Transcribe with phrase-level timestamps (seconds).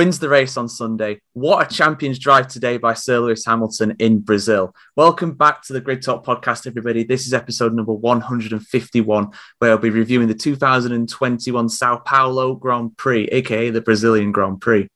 [0.00, 1.20] wins the race on Sunday.
[1.34, 4.74] What a champion's drive today by Sir Lewis Hamilton in Brazil.
[4.96, 7.04] Welcome back to the Grid Talk podcast, everybody.
[7.04, 13.26] This is episode number 151, where I'll be reviewing the 2021 Sao Paulo Grand Prix,
[13.26, 14.88] aka the Brazilian Grand Prix.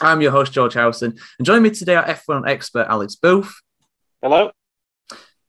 [0.00, 3.54] I'm your host, George Howson, and joining me today are F1 expert Alex Booth.
[4.22, 4.50] Hello.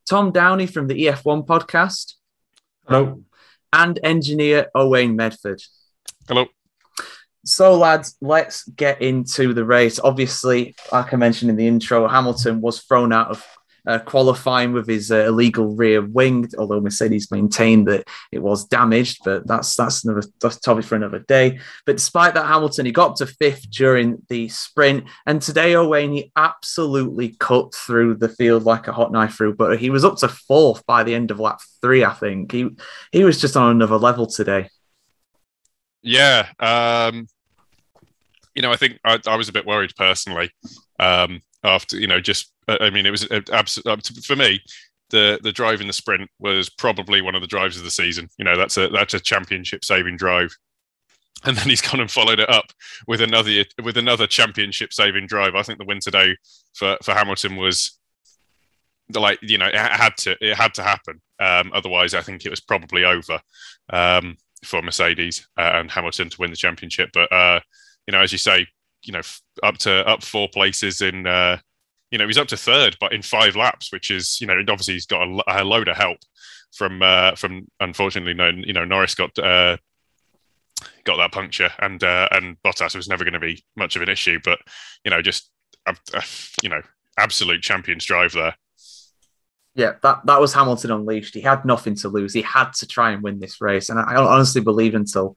[0.09, 2.15] Tom Downey from the EF1 podcast.
[2.85, 3.23] Hello.
[3.71, 5.61] And engineer Owain Medford.
[6.27, 6.47] Hello.
[7.45, 9.99] So, lads, let's get into the race.
[9.99, 13.45] Obviously, like I mentioned in the intro, Hamilton was thrown out of
[13.87, 19.19] uh, qualifying with his uh, illegal rear wing, although Mercedes maintained that it was damaged,
[19.23, 21.59] but that's that's another that's topic for another day.
[21.85, 26.13] But despite that, Hamilton he got up to fifth during the sprint, and today Owain
[26.13, 29.75] he absolutely cut through the field like a hot knife through butter.
[29.75, 32.51] He was up to fourth by the end of lap three, I think.
[32.51, 32.69] He
[33.11, 34.69] he was just on another level today.
[36.02, 36.47] Yeah.
[36.59, 37.28] Um,
[38.55, 40.52] you know, I think I, I, was a bit worried personally
[41.00, 44.61] um, after, you know, just, I mean, it was absolutely, for me,
[45.09, 48.30] the the drive in the sprint was probably one of the drives of the season.
[48.38, 50.55] You know, that's a that's a championship saving drive.
[51.45, 52.66] And then he's gone and followed it up
[53.08, 55.55] with another with another championship saving drive.
[55.55, 56.36] I think the win today
[56.73, 57.98] for, for Hamilton was
[59.14, 61.21] like you know it had to it had to happen.
[61.39, 63.39] Um, otherwise, I think it was probably over.
[63.89, 67.09] Um, for Mercedes uh, and Hamilton to win the championship.
[67.14, 67.59] But uh,
[68.08, 68.67] you know, as you say,
[69.03, 69.21] you know,
[69.64, 71.58] up to up four places in, uh,
[72.11, 74.95] you know, he's up to third, but in five laps, which is, you know, obviously
[74.95, 76.17] he's got a, a load of help
[76.73, 76.99] from
[77.36, 79.37] from unfortunately, no, you know, Norris got
[81.03, 84.09] got that puncture, and uh, and Bottas was never going to be much of an
[84.09, 84.59] issue, but
[85.03, 85.49] you know, just
[85.86, 85.93] uh,
[86.61, 86.81] you know,
[87.17, 88.55] absolute champions drive there.
[89.75, 91.35] Yeah, that, that was Hamilton unleashed.
[91.35, 92.33] He had nothing to lose.
[92.33, 93.89] He had to try and win this race.
[93.89, 95.35] And I, honestly believe until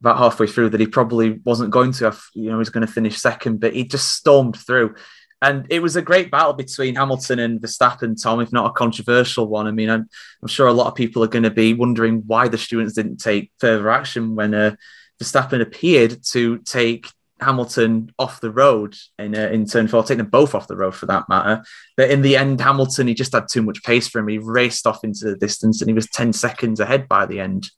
[0.00, 2.92] about halfway through that he probably wasn't going to have, you know, he's going to
[2.92, 4.94] finish second, but he just stormed through.
[5.42, 9.46] And it was a great battle between Hamilton and Verstappen, Tom, if not a controversial
[9.48, 9.66] one.
[9.66, 10.08] I mean, I'm,
[10.40, 13.16] I'm sure a lot of people are going to be wondering why the students didn't
[13.16, 14.76] take further action when uh,
[15.20, 17.08] Verstappen appeared to take
[17.42, 20.94] Hamilton off the road in uh, in turn four, taking them both off the road
[20.94, 21.62] for that matter.
[21.96, 24.28] But in the end, Hamilton he just had too much pace for him.
[24.28, 27.70] He raced off into the distance, and he was ten seconds ahead by the end.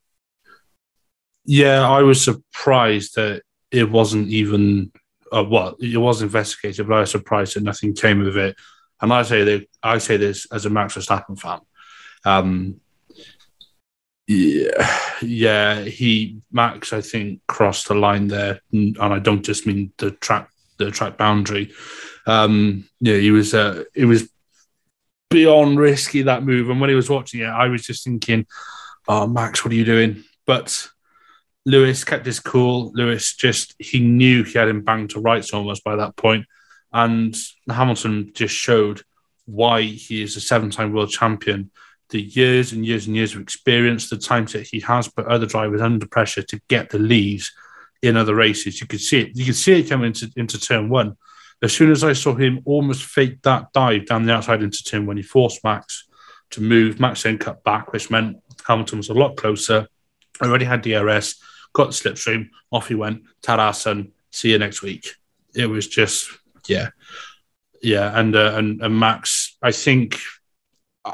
[1.45, 4.93] Yeah, I was surprised that it wasn't even
[5.31, 8.57] uh, what it was investigated, but I was surprised that nothing came of it.
[9.01, 11.61] And I say that I say this as a Max Verstappen fan.
[12.25, 12.81] Um,
[14.27, 19.93] yeah, yeah, he Max, I think, crossed the line there, and I don't just mean
[19.99, 21.73] the track, the track boundary.
[22.27, 24.31] Um, yeah, he was, uh, it was
[25.29, 26.71] beyond risky that move.
[26.71, 28.47] And when he was watching it, I was just thinking,
[29.07, 30.89] "Oh, Max, what are you doing?" But
[31.67, 32.93] Lewis kept his cool.
[32.95, 36.47] Lewis just he knew he had him banged to rights almost by that point,
[36.93, 37.37] and
[37.69, 39.03] Hamilton just showed
[39.47, 41.71] why he is a seven-time world champion
[42.11, 45.47] the years and years and years of experience, the times that he has put other
[45.47, 47.53] drivers under pressure to get the leads
[48.03, 48.81] in other races.
[48.81, 49.37] You could see it.
[49.37, 51.17] You could see it coming into, into turn one.
[51.63, 55.07] As soon as I saw him almost fake that dive down the outside into turn
[55.07, 56.07] one, he forced Max
[56.51, 57.01] to move.
[57.01, 59.87] Max then cut back, which meant Hamilton was a lot closer.
[60.43, 61.41] Already had DRS,
[61.73, 63.23] got the slipstream, off he went.
[63.43, 65.15] Tarasan, see you next week.
[65.55, 66.29] It was just,
[66.67, 66.91] yeah.
[67.83, 70.19] Yeah, and uh, and, and Max, I think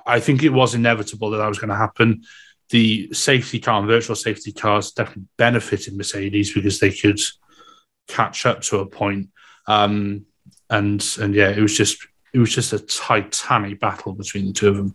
[0.07, 2.25] I think it was inevitable that that was going to happen.
[2.71, 7.19] The safety car and virtual safety cars definitely benefited Mercedes because they could
[8.07, 9.31] catch up to a point.
[9.67, 10.27] Um,
[10.69, 14.69] and and yeah, it was just it was just a titanic battle between the two
[14.69, 14.95] of them.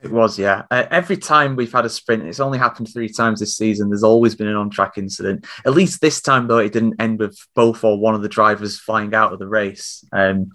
[0.00, 0.62] It was, yeah.
[0.70, 3.88] Uh, every time we've had a sprint, it's only happened three times this season.
[3.88, 5.44] There's always been an on-track incident.
[5.66, 8.78] At least this time, though, it didn't end with both or one of the drivers
[8.78, 10.04] flying out of the race.
[10.12, 10.52] Um,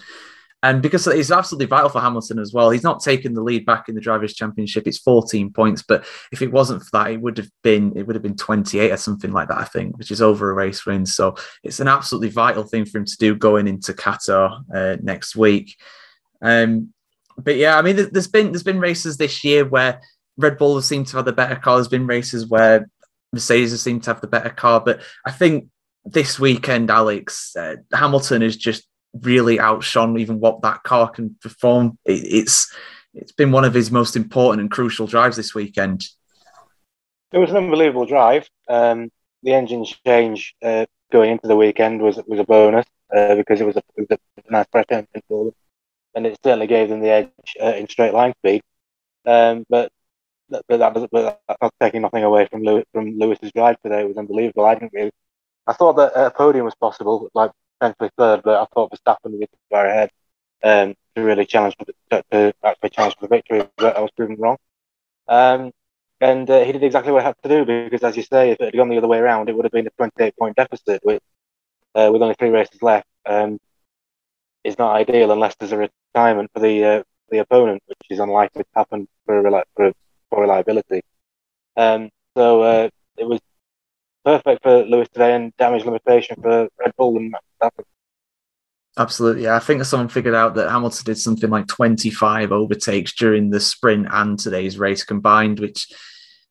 [0.63, 3.89] And because it's absolutely vital for Hamilton as well, he's not taken the lead back
[3.89, 4.88] in the Drivers' Championship.
[4.88, 8.15] It's 14 points, but if it wasn't for that, it would have been it would
[8.15, 11.06] have been 28 or something like that, I think, which is over a race win.
[11.06, 15.36] So it's an absolutely vital thing for him to do going into Qatar uh, next
[15.36, 15.75] week.
[16.42, 16.94] Um,
[17.38, 20.00] but yeah, I mean, there's been there's been races this year where
[20.38, 21.75] Red Bull have seemed to have the better car.
[21.75, 22.89] There's been races where
[23.33, 25.68] Mercedes have seemed to have the better car, but I think
[26.06, 28.88] this weekend, Alex uh, Hamilton has just
[29.21, 31.98] really outshone even what that car can perform.
[32.06, 32.74] It, it's
[33.13, 36.07] it's been one of his most important and crucial drives this weekend.
[37.31, 38.48] It was an unbelievable drive.
[38.68, 39.12] Um,
[39.44, 43.65] the engine change uh, going into the weekend was was a bonus uh, because it
[43.65, 45.54] was, a, it was a nice fresh engine for them,
[46.15, 47.30] and it certainly gave them the edge
[47.62, 48.62] uh, in straight line speed.
[49.25, 49.92] Um, but
[50.50, 54.01] but that doesn't but that's taking nothing away from Lewis, from Lewis's drive today.
[54.01, 54.65] It was unbelievable.
[54.65, 55.12] I didn't really.
[55.65, 57.51] I thought that a podium was possible, like
[57.84, 60.10] potentially third, but I thought Verstappen be far ahead
[60.64, 61.76] um, to really challenge
[62.10, 63.68] the, to actually challenge for the victory.
[63.78, 64.58] But I was proven wrong.
[65.28, 65.72] Um,
[66.22, 68.62] and uh, he did exactly what he had to do because, as you say, if
[68.62, 71.02] it had gone the other way around, it would have been a 28 point deficit
[71.04, 71.22] with
[71.96, 73.08] uh, with only three races left.
[73.26, 73.60] Um,
[74.64, 78.64] is not ideal unless there's a retirement for the uh, the opponent, which is unlikely
[78.64, 79.42] to happen for,
[79.76, 79.92] for,
[80.30, 81.02] for reliability.
[81.76, 83.40] Um, so uh, it was
[84.24, 87.84] perfect for Lewis today and damage limitation for Red Bull and Verstappen.
[88.98, 89.50] Absolutely.
[89.50, 94.08] I think someone figured out that Hamilton did something like 25 overtakes during the sprint
[94.12, 95.88] and today's race combined, which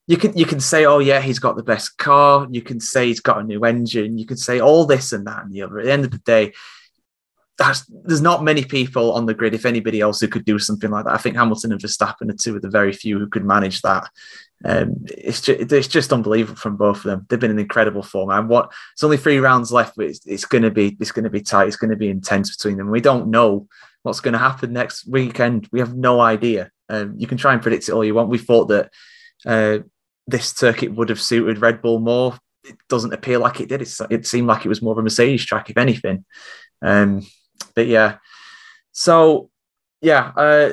[0.08, 2.48] you can you can say, oh yeah, he's got the best car.
[2.50, 4.18] You can say he's got a new engine.
[4.18, 5.78] You can say all this and that and the other.
[5.78, 6.52] At the end of the day,
[7.58, 10.90] that's, there's not many people on the grid, if anybody else, who could do something
[10.90, 11.14] like that.
[11.14, 14.08] I think Hamilton and Verstappen are two of the very few who could manage that.
[14.64, 17.26] Um, it's just it's just unbelievable from both of them.
[17.28, 18.30] They've been in incredible form.
[18.30, 21.24] And what it's only three rounds left, but it's, it's going to be it's going
[21.24, 21.68] to be tight.
[21.68, 22.90] It's going to be intense between them.
[22.90, 23.66] We don't know
[24.02, 25.68] what's going to happen next weekend.
[25.72, 26.70] We have no idea.
[26.88, 28.28] Um, you can try and predict it all you want.
[28.28, 28.90] We thought that
[29.46, 29.78] uh,
[30.26, 32.38] this circuit would have suited Red Bull more.
[32.64, 33.82] It doesn't appear like it did.
[33.82, 36.24] It's, it seemed like it was more of a Mercedes track, if anything.
[36.80, 37.26] Um,
[37.74, 38.18] but yeah,
[38.92, 39.50] so
[40.00, 40.72] yeah, uh,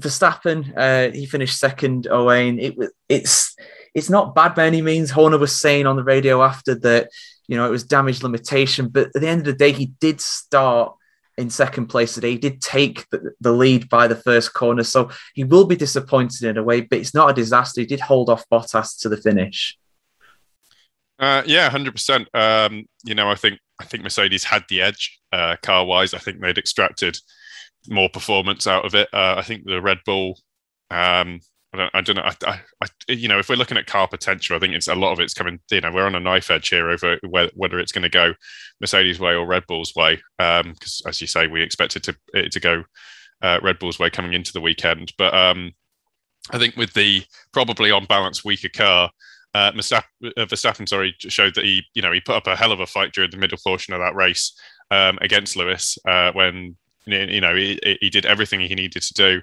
[0.00, 2.06] Verstappen, uh, he finished second.
[2.08, 3.56] Owain, it was it's
[3.94, 5.10] it's not bad by any means.
[5.10, 7.10] Horner was saying on the radio after that,
[7.46, 10.20] you know, it was damage limitation, but at the end of the day, he did
[10.20, 10.94] start
[11.36, 12.32] in second place today.
[12.32, 16.42] He did take the, the, lead by the first corner, so he will be disappointed
[16.42, 17.80] in a way, but it's not a disaster.
[17.80, 19.78] He did hold off Bottas to the finish.
[21.18, 22.28] Uh, yeah, hundred um, percent.
[23.04, 26.14] You know, I think I think Mercedes had the edge uh, car wise.
[26.14, 27.18] I think they'd extracted
[27.88, 29.08] more performance out of it.
[29.12, 30.38] Uh, I think the Red Bull.
[30.90, 31.40] Um,
[31.74, 32.30] I don't, I don't know.
[32.46, 35.12] I, I, you know, if we're looking at car potential, I think it's a lot
[35.12, 35.60] of it's coming.
[35.70, 38.32] You know, we're on a knife edge here over whether, whether it's going to go
[38.80, 40.20] Mercedes' way or Red Bull's way.
[40.38, 42.84] Because, um, as you say, we expected to it to go
[43.42, 45.12] uh, Red Bull's way coming into the weekend.
[45.18, 45.72] But um,
[46.50, 49.10] I think with the probably on balance weaker car,
[49.54, 52.80] uh, Verstappen, uh, sorry, showed that he, you know, he put up a hell of
[52.80, 54.58] a fight during the middle portion of that race
[54.90, 56.76] um, against Lewis uh, when,
[57.12, 59.42] you know, he, he, did everything he needed to do,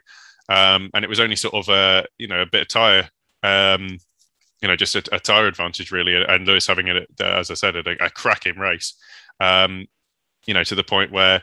[0.50, 3.10] um, and it was only sort of a, you know, a bit of tire,
[3.44, 3.98] um,
[4.62, 7.76] you know, just a, a, tire advantage really, and Lewis having it, as I said,
[7.76, 8.96] a, a cracking race,
[9.40, 9.86] um,
[10.46, 11.42] you know, to the point where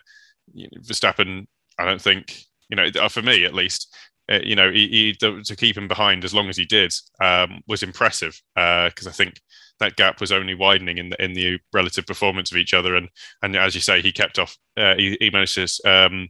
[0.81, 1.47] Verstappen,
[1.79, 3.95] I don't think, you know, uh, for me at least,
[4.31, 7.61] uh, you know, he, he, to keep him behind as long as he did um,
[7.67, 9.41] was impressive because uh, I think
[9.83, 12.95] that gap was only widening in the in the relative performance of each other.
[12.95, 13.09] And
[13.43, 14.57] and as you say, he kept off.
[14.77, 16.29] Uh, he, he, managed to um,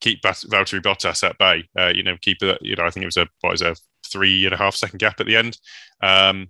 [0.00, 1.64] keep Valtteri Bottas at bay.
[1.78, 2.58] Uh, you know, keep it.
[2.60, 3.74] You know, I think it was a what was a
[4.06, 5.58] three and a half second gap at the end.
[6.02, 6.48] Um,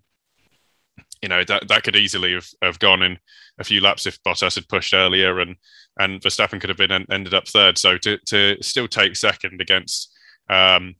[1.22, 3.18] you know that that could easily have, have gone in
[3.58, 5.56] a few laps if Bottas had pushed earlier, and
[5.98, 7.78] and Verstappen could have been ended up third.
[7.78, 10.12] So to to still take second against
[10.48, 10.96] um,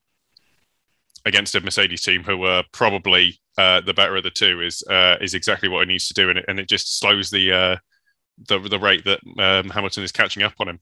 [1.25, 5.17] against a Mercedes team who were probably uh, the better of the two is uh,
[5.21, 7.77] is exactly what he needs to do, and it, and it just slows the uh,
[8.49, 10.81] the the rate that um, Hamilton is catching up on him.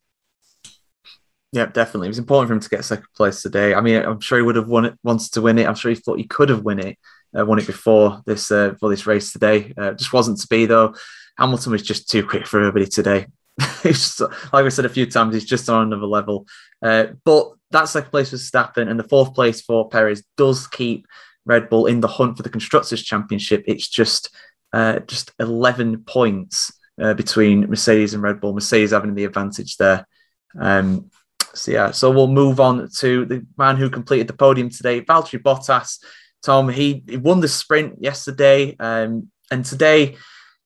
[1.53, 2.07] Yeah, definitely.
[2.07, 3.75] It was important for him to get second place today.
[3.75, 5.67] I mean, I'm sure he would have won it, wanted to win it.
[5.67, 6.99] I'm sure he thought he could have won it,
[7.37, 9.73] uh, won it before this uh, for this race today.
[9.77, 10.95] Uh, just wasn't to be though.
[11.37, 13.27] Hamilton was just too quick for everybody today.
[13.83, 16.47] just, like I said a few times, he's just on another level.
[16.81, 21.07] Uh, but that second place was Stappen, and the fourth place for Perez does keep
[21.49, 23.65] Red Bull in the hunt for the constructors' championship.
[23.67, 24.31] It's just
[24.73, 28.53] uh, just 11 points uh, between Mercedes and Red Bull.
[28.53, 30.07] Mercedes having the advantage there.
[30.59, 31.11] Um,
[31.55, 35.43] so yeah, so we'll move on to the man who completed the podium today, Valtteri
[35.43, 35.99] Bottas.
[36.43, 40.17] Tom, he, he won the sprint yesterday, um, and today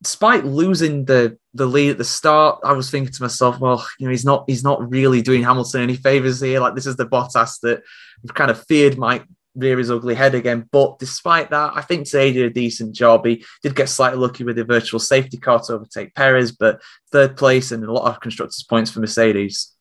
[0.03, 4.07] despite losing the the lead at the start, I was thinking to myself, well, you
[4.07, 6.61] know, he's not he's not really doing Hamilton any favors here.
[6.61, 7.83] Like this is the Bottas that
[8.23, 10.68] we've kind of feared might rear his ugly head again.
[10.71, 13.26] But despite that, I think today did a decent job.
[13.26, 16.80] He did get slightly lucky with the virtual safety car to overtake Perez, but
[17.11, 19.75] third place and a lot of constructors' points for Mercedes.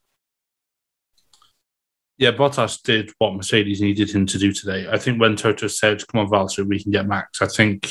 [2.18, 4.86] Yeah, Bottas did what Mercedes needed him to do today.
[4.88, 7.90] I think when Toto said, "Come on, Valtteri, we can get Max," I think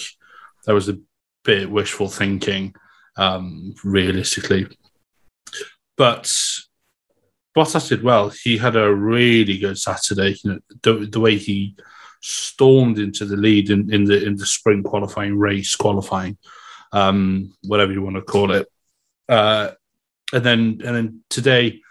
[0.66, 1.00] that was a
[1.44, 2.74] bit wishful thinking,
[3.18, 4.68] um, realistically.
[5.98, 6.32] But
[7.56, 8.30] Bottas did well.
[8.30, 10.38] He had a really good Saturday.
[10.44, 11.76] You know, the, the way he
[12.22, 16.38] stormed into the lead in, in the in the sprint qualifying race qualifying,
[16.92, 18.68] um, whatever you want to call it.
[19.28, 19.72] Uh,
[20.34, 21.82] and then and then today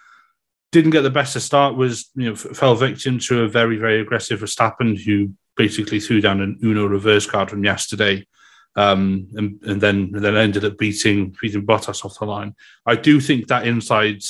[0.73, 1.77] didn't get the best of start.
[1.77, 6.41] Was you know fell victim to a very very aggressive Verstappen who basically threw down
[6.41, 8.27] an Uno reverse card from yesterday
[8.77, 12.55] um, and, and then and then ended up beating beating Bottas off the line.
[12.87, 14.23] I do think that inside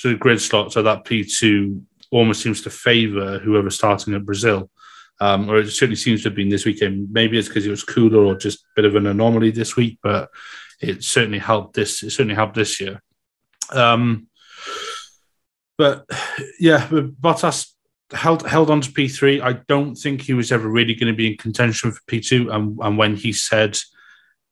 [0.00, 4.24] sort of grid slot, so that P two almost seems to favour whoever's starting at
[4.24, 4.70] Brazil,
[5.20, 7.12] um, or it certainly seems to have been this weekend.
[7.12, 9.98] Maybe it's because it was cooler or just a bit of an anomaly this week,
[10.02, 10.30] but
[10.80, 12.02] it certainly helped this.
[12.02, 13.02] It certainly helped this year.
[13.70, 14.28] Um,
[15.76, 16.06] but
[16.58, 17.68] yeah, Bottas
[18.12, 19.42] held held on to P3.
[19.42, 22.52] I don't think he was ever really going to be in contention for P2.
[22.54, 23.76] And, and when he said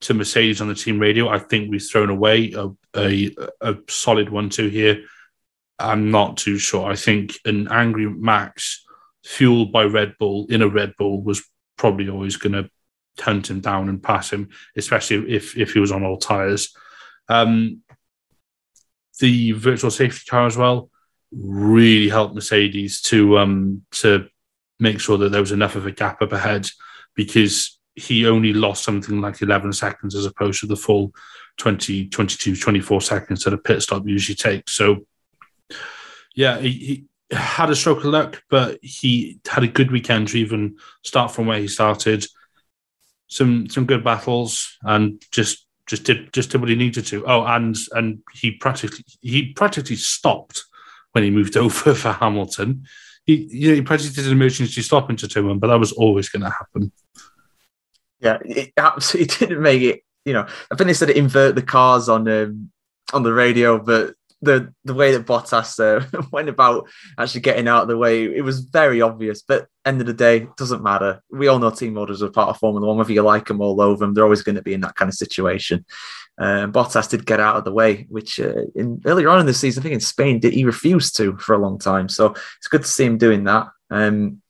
[0.03, 4.29] to Mercedes on the team radio, I think we've thrown away a, a, a solid
[4.31, 5.03] one two here.
[5.79, 6.91] I'm not too sure.
[6.91, 8.85] I think an angry Max
[9.25, 11.43] fueled by Red Bull in a Red Bull was
[11.77, 12.71] probably always going to
[13.21, 16.75] hunt him down and pass him, especially if if he was on all tires.
[17.29, 17.83] Um,
[19.21, 20.91] the virtual safety car as well
[21.33, 24.29] really helped Mercedes to um, to
[24.81, 26.69] make sure that there was enough of a gap up ahead
[27.15, 31.13] because he only lost something like 11 seconds as opposed to the full
[31.57, 34.73] 20, 22, 24 seconds that a pit stop usually takes.
[34.73, 35.05] So,
[36.35, 40.39] yeah, he, he had a stroke of luck, but he had a good weekend to
[40.39, 42.27] even start from where he started.
[43.27, 47.27] Some some good battles and just just did just did what he needed to.
[47.27, 50.65] Oh, and and he practically he practically stopped
[51.13, 52.87] when he moved over for Hamilton.
[53.25, 56.31] He, you know, he practically did an emergency stop into Tillman, but that was always
[56.31, 56.93] going to happen.
[58.21, 60.03] Yeah, it absolutely didn't make it.
[60.25, 62.71] You know, I think they said invert the cars on um,
[63.13, 67.83] on the radio, but the the way that Bottas uh, went about actually getting out
[67.83, 69.43] of the way, it was very obvious.
[69.43, 71.21] But end of the day, doesn't matter.
[71.31, 72.99] We all know team orders are part of Formula One.
[72.99, 75.09] Whether you like them or love them, they're always going to be in that kind
[75.09, 75.85] of situation.
[76.39, 79.55] Uh, Bottas did get out of the way, which uh, in earlier on in the
[79.55, 82.09] season, I think in Spain, did, he refused to for a long time.
[82.09, 83.69] So it's good to see him doing that.
[83.91, 84.41] Um,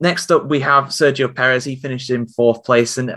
[0.00, 1.64] next up, we have Sergio Perez.
[1.64, 3.16] He finished in fourth place, and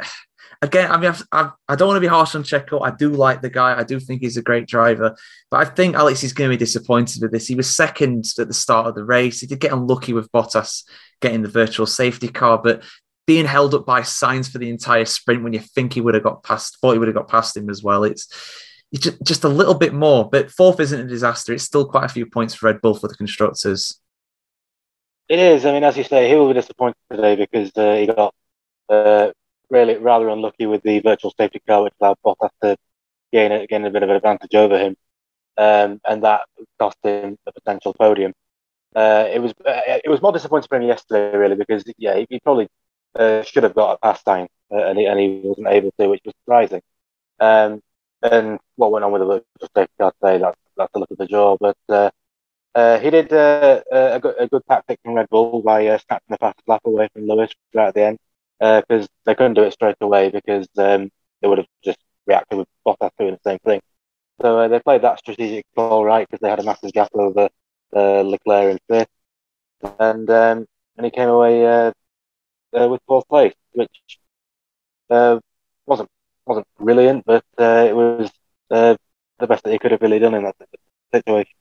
[0.61, 2.85] again, I mean, I've, I've, I do not want to be harsh on Checo.
[2.85, 3.77] I do like the guy.
[3.77, 5.15] I do think he's a great driver,
[5.51, 7.47] but I think Alex is going to be disappointed with this.
[7.47, 9.41] He was second at the start of the race.
[9.41, 10.83] He did get unlucky with Bottas
[11.21, 12.83] getting the virtual safety car, but
[13.25, 16.23] being held up by Sainz for the entire sprint when you think he would have
[16.23, 18.03] got past, thought he would have got past him as well.
[18.03, 18.27] It's,
[18.93, 21.53] just, just a little bit more, but fourth isn't a disaster.
[21.53, 23.99] It's still quite a few points for Red Bull for the constructors.
[25.27, 25.65] It is.
[25.65, 28.33] I mean, as you say, he will be disappointed today because uh, he got
[28.87, 29.31] uh,
[29.69, 32.77] really rather unlucky with the virtual safety car, which allowed Bottas to
[33.31, 34.95] gain a, gain a bit of an advantage over him,
[35.57, 36.41] um, and that
[36.79, 38.33] cost him a potential podium.
[38.95, 42.27] Uh, it was uh, it was more disappointing for him yesterday, really, because yeah, he,
[42.29, 42.67] he probably
[43.15, 46.07] uh, should have got a pass time, uh, and, he, and he wasn't able to,
[46.07, 46.81] which was surprising.
[47.39, 47.81] Um,
[48.23, 51.17] and what went on with the virtual safety car today, that's, that's a look at
[51.17, 51.57] the jaw.
[51.59, 52.09] But uh,
[52.73, 56.27] uh, he did uh, a, good, a good tactic from Red Bull by uh, snatching
[56.29, 58.19] the fastest lap away from Lewis right at the end
[58.59, 61.09] because uh, they couldn't do it straight away because um,
[61.41, 63.81] they would have just reacted with Bottas doing the same thing.
[64.41, 67.49] So uh, they played that strategic call right because they had a massive gap over
[67.95, 71.91] uh, Leclerc and fifth, and um, and he came away uh,
[72.73, 74.19] with fourth place, which
[75.09, 75.39] uh,
[75.85, 76.09] wasn't
[76.45, 78.31] wasn't brilliant, but uh, it was
[78.71, 78.95] uh,
[79.39, 80.55] the best that he could have really done in that
[81.13, 81.51] situation.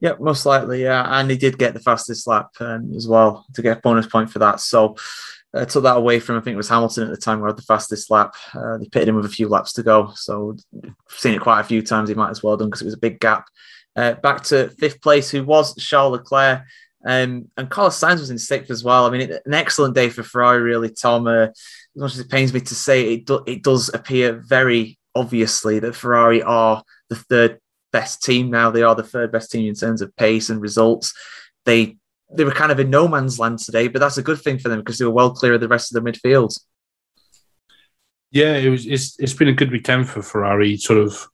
[0.00, 3.62] Yeah, most likely, yeah, and he did get the fastest lap um, as well to
[3.62, 4.60] get a bonus point for that.
[4.60, 4.96] So
[5.54, 7.56] uh, took that away from I think it was Hamilton at the time who had
[7.56, 8.34] the fastest lap.
[8.52, 10.56] Uh, they pitted him with a few laps to go, so
[11.08, 12.08] seen it quite a few times.
[12.08, 13.46] He might as well done because it was a big gap.
[13.96, 16.62] Uh, back to fifth place, who was Charles Leclerc.
[17.06, 19.04] Um, and Carlos Sainz was in sixth as well.
[19.04, 21.26] I mean, it, an excellent day for Ferrari, really, Tom.
[21.26, 21.54] Uh, as
[21.94, 25.94] much as it pains me to say, it, do, it does appear very obviously that
[25.94, 27.60] Ferrari are the third
[27.92, 28.70] best team now.
[28.70, 31.14] They are the third best team in terms of pace and results.
[31.64, 31.98] They
[32.32, 34.68] they were kind of in no man's land today, but that's a good thing for
[34.68, 36.58] them because they were well clear of the rest of the midfield.
[38.30, 38.86] Yeah, it was.
[38.86, 41.28] It's, it's been a good weekend for Ferrari, sort of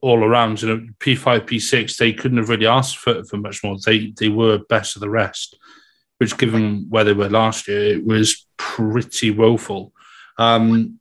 [0.00, 0.62] all around.
[0.62, 3.76] You know, P five, P six, they couldn't have really asked for, for much more.
[3.84, 5.58] They they were best of the rest,
[6.18, 9.92] which, given where they were last year, it was pretty woeful.
[10.38, 11.00] Um,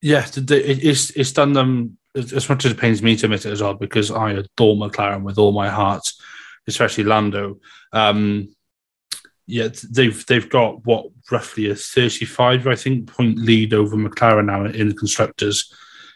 [0.00, 3.62] yeah, it's it's done them as much as it pains me to admit it as
[3.62, 6.10] well because I adore McLaren with all my heart,
[6.66, 7.58] especially Lando.
[7.92, 8.54] Um,
[9.46, 14.64] yeah, they've they've got what roughly a 35, I think, point lead over McLaren now
[14.64, 15.72] in the constructors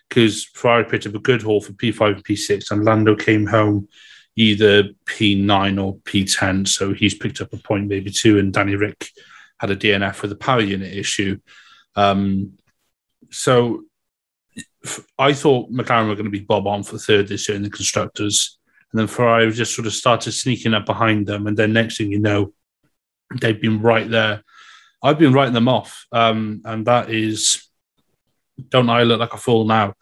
[0.08, 3.88] because Ferrari picked up a good haul for P5 and P6, and Lando came home
[4.36, 9.10] either P9 or P10, so he's picked up a point, maybe two, and Danny Ric
[9.58, 11.38] had a DNF with a power unit issue.
[11.96, 12.52] Um,
[13.30, 13.82] so
[15.18, 17.70] I thought McLaren were going to be bob on for third this year in the
[17.70, 18.57] constructors,
[18.92, 22.10] and then Ferrari just sort of started sneaking up behind them, and then next thing
[22.10, 22.52] you know,
[23.40, 24.42] they've been right there.
[25.02, 27.68] I've been writing them off, um, and that is
[28.68, 29.94] don't I look like a fool now?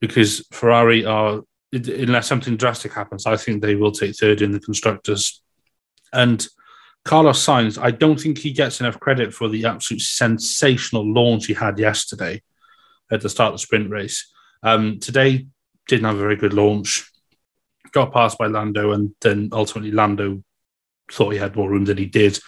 [0.00, 4.60] Because Ferrari are, unless something drastic happens, I think they will take third in the
[4.60, 5.42] constructors.
[6.12, 6.46] And
[7.04, 11.54] Carlos Sainz, I don't think he gets enough credit for the absolute sensational launch he
[11.54, 12.42] had yesterday
[13.10, 14.32] at the start of the sprint race.
[14.62, 15.46] Um, today
[15.88, 17.10] didn't have a very good launch,
[17.92, 20.42] got passed by Lando, and then ultimately Lando
[21.10, 22.38] thought he had more room than he did.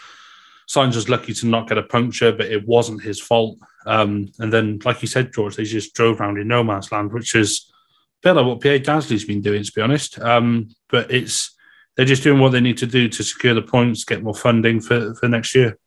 [0.69, 3.59] Sainz was lucky to not get a puncture, but it wasn't his fault.
[3.87, 7.13] Um, and then, like you said, George, they just drove around in no man's land,
[7.13, 7.71] which is
[8.23, 10.19] a bit like what Pierre Gasly's been doing, to be honest.
[10.19, 11.55] Um, but it's
[11.97, 14.81] they're just doing what they need to do to secure the points, get more funding
[14.81, 15.79] for, for next year.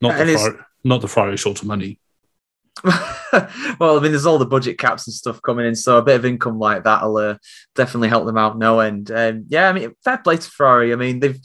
[0.00, 1.98] Not the, Ferrari, not the Ferrari short of money.
[2.84, 6.16] well, I mean, there's all the budget caps and stuff coming in, so a bit
[6.16, 7.36] of income like that'll uh,
[7.74, 9.10] definitely help them out no end.
[9.10, 10.92] Um, yeah, I mean, fair play to Ferrari.
[10.92, 11.38] I mean, they've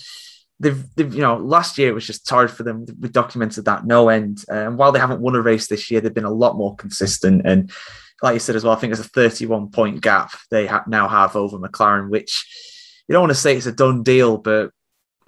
[0.60, 2.86] they've, they've you know last year it was just torrid for them.
[3.00, 6.14] We documented that no end, and while they haven't won a race this year, they've
[6.14, 7.42] been a lot more consistent.
[7.46, 7.72] And
[8.22, 11.08] like you said as well, I think it's a 31 point gap they ha- now
[11.08, 14.72] have over McLaren, which you don't want to say it's a done deal, but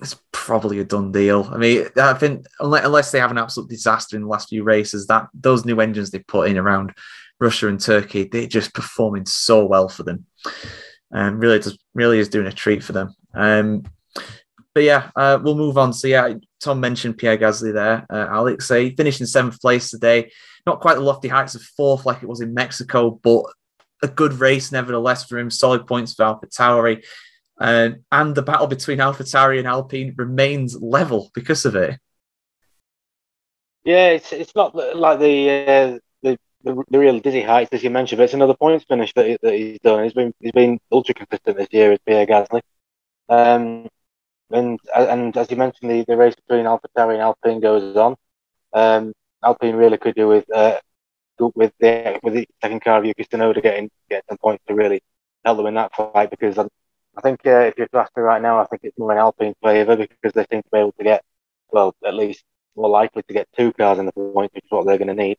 [0.02, 1.50] it's probably a done deal.
[1.52, 5.08] I mean, I think unless they have an absolute disaster in the last few races,
[5.08, 6.94] that those new engines they put in around
[7.40, 10.26] Russia and Turkey, they're just performing so well for them,
[11.12, 13.16] and really just really is doing a treat for them.
[13.34, 13.84] Um,
[14.74, 15.94] but yeah, uh, we'll move on.
[15.94, 18.06] So yeah, Tom mentioned Pierre Gasly there.
[18.10, 20.32] Uh, Alex, so he finished in seventh place today.
[20.68, 23.46] Not quite the lofty heights of fourth like it was in Mexico, but
[24.04, 25.50] a good race nevertheless for him.
[25.50, 27.04] Solid points for AlphaTauri.
[27.60, 32.00] Uh, and the battle between AlphaTauri and Alpine remains level because of it.
[33.84, 37.90] Yeah, it's it's not like the uh, the, the, the real dizzy heights as you
[37.90, 40.04] mentioned, but it's another points finish that, he, that he's done.
[40.04, 42.62] He's been he's been ultra consistent this year with Pierre Gasly.
[43.30, 43.88] Um,
[44.52, 48.16] and and as you mentioned, the, the race between AlphaTauri and Alpine goes on.
[48.74, 50.80] Um, Alpine really could do with uh,
[51.40, 55.02] with the with the second car of Yuki Tsunoda getting getting some points to really
[55.46, 56.58] help them in that fight because
[57.18, 59.18] I, think uh, if you're to ask me right now, I think it's more in
[59.18, 61.24] Alpine favour because they seem to be able to get
[61.72, 62.44] well at least
[62.76, 65.14] more likely to get two cars in the points, which is what they're going to
[65.14, 65.38] need.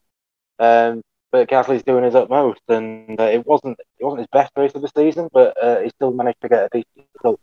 [0.58, 4.74] Um, but Gasly's doing his utmost, and uh, it wasn't it wasn't his best race
[4.74, 7.40] of the season, but uh, he still managed to get a decent result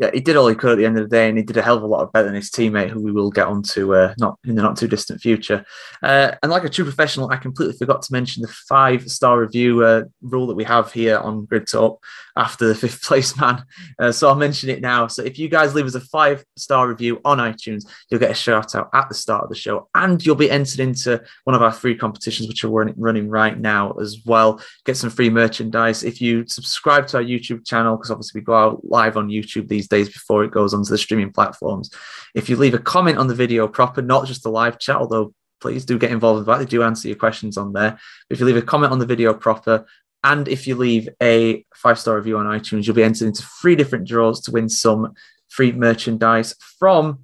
[0.00, 1.58] yeah, he did all he could at the end of the day, and he did
[1.58, 4.14] a hell of a lot better than his teammate, who we will get onto uh,
[4.18, 5.62] not in the not too distant future.
[6.02, 9.84] Uh, and like a true professional, I completely forgot to mention the five star review
[9.84, 12.02] uh, rule that we have here on Grid Talk
[12.40, 13.62] after the fifth place man.
[13.98, 15.06] Uh, so I'll mention it now.
[15.06, 18.34] So if you guys leave us a five star review on iTunes, you'll get a
[18.34, 21.62] shout out at the start of the show, and you'll be entered into one of
[21.62, 24.60] our free competitions, which are running, running right now as well.
[24.84, 28.54] Get some free merchandise if you subscribe to our YouTube channel, because obviously we go
[28.54, 31.90] out live on YouTube these days before it goes onto the streaming platforms.
[32.34, 35.34] If you leave a comment on the video proper, not just the live chat, although
[35.60, 36.58] please do get involved with that.
[36.58, 37.98] They do answer your questions on there.
[38.30, 39.84] If you leave a comment on the video proper,
[40.22, 43.76] and if you leave a five star review on iTunes, you'll be entered into three
[43.76, 45.14] different draws to win some
[45.48, 47.20] free merchandise from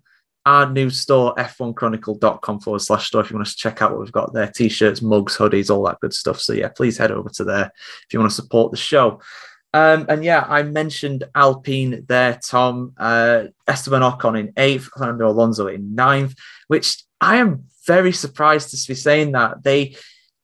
[0.46, 3.20] our new store, f1chronicle.com forward slash store.
[3.20, 5.84] If you want to check out what we've got there t shirts, mugs, hoodies, all
[5.84, 6.40] that good stuff.
[6.40, 7.72] So, yeah, please head over to there
[8.06, 9.20] if you want to support the show.
[9.74, 12.94] Um, and yeah, I mentioned Alpine there, Tom.
[12.96, 16.34] Uh, Esteban Ocon in eighth, Fernando Alonso in ninth,
[16.68, 19.96] which I am very surprised to be saying that they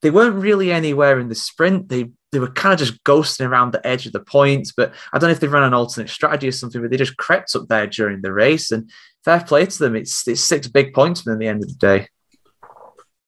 [0.03, 1.89] they weren't really anywhere in the sprint.
[1.89, 5.19] They they were kind of just ghosting around the edge of the points, but I
[5.19, 7.69] don't know if they ran an alternate strategy or something, but they just crept up
[7.69, 8.73] there during the race.
[8.73, 8.91] And
[9.25, 9.95] fair play to them.
[9.95, 12.09] It's it's six big points at the end of the day.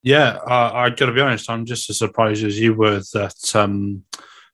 [0.03, 1.49] Yeah, uh, I got to be honest.
[1.49, 4.05] I'm just as surprised as you were that um,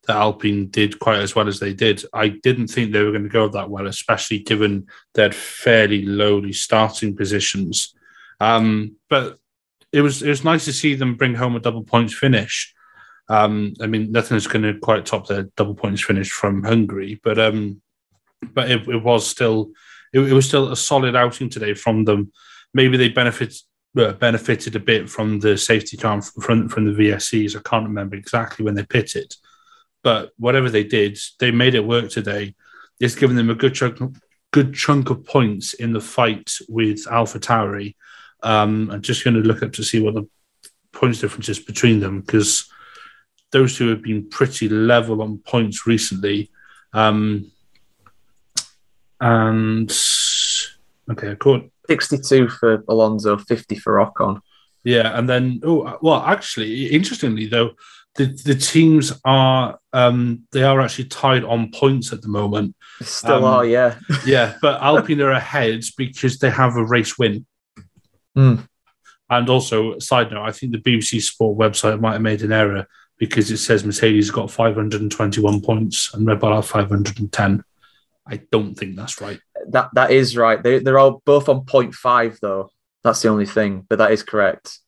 [0.06, 2.04] that Alpine did quite as well as they did.
[2.12, 6.52] I didn't think they were going to go that well, especially given their fairly lowly
[6.52, 7.94] starting positions.
[8.40, 9.38] Um, but
[9.92, 12.74] it was it was nice to see them bring home a double points finish.
[13.30, 17.38] Um, I mean, nothing's going to quite top the double points finish from Hungary, but
[17.38, 17.80] um,
[18.52, 19.70] but it, it was still
[20.12, 22.32] it, it, was still a solid outing today from them.
[22.74, 23.54] Maybe they benefit
[23.96, 27.56] uh, benefited a bit from the safety car from from the VSCs.
[27.56, 29.32] I can't remember exactly when they pitted,
[30.02, 32.56] but whatever they did, they made it work today.
[32.98, 34.00] It's given them a good chunk
[34.50, 37.94] good chunk of points in the fight with Alpha Tauri.
[38.42, 40.28] Um, I'm just going to look up to see what the
[40.90, 42.68] points difference is between them because
[43.52, 46.50] those two have been pretty level on points recently.
[46.92, 47.50] Um,
[49.20, 49.90] and
[51.10, 51.68] okay, cool.
[51.88, 54.40] 62 for Alonso, 50 for Ocon.
[54.84, 57.72] Yeah, and then oh well, actually, interestingly though,
[58.14, 62.74] the the teams are um they are actually tied on points at the moment.
[63.02, 63.98] Still um, are, yeah.
[64.26, 67.46] yeah, but Alpine are ahead because they have a race win.
[68.36, 68.66] Mm.
[69.28, 72.88] And also, side note, I think the BBC Sport website might have made an error
[73.20, 77.62] because it says Mercedes got 521 points and Red Bull have 510.
[78.26, 79.38] I don't think that's right.
[79.68, 80.62] That that is right.
[80.62, 82.70] They they're all both on point five though.
[83.04, 84.78] That's the only thing, but that is correct.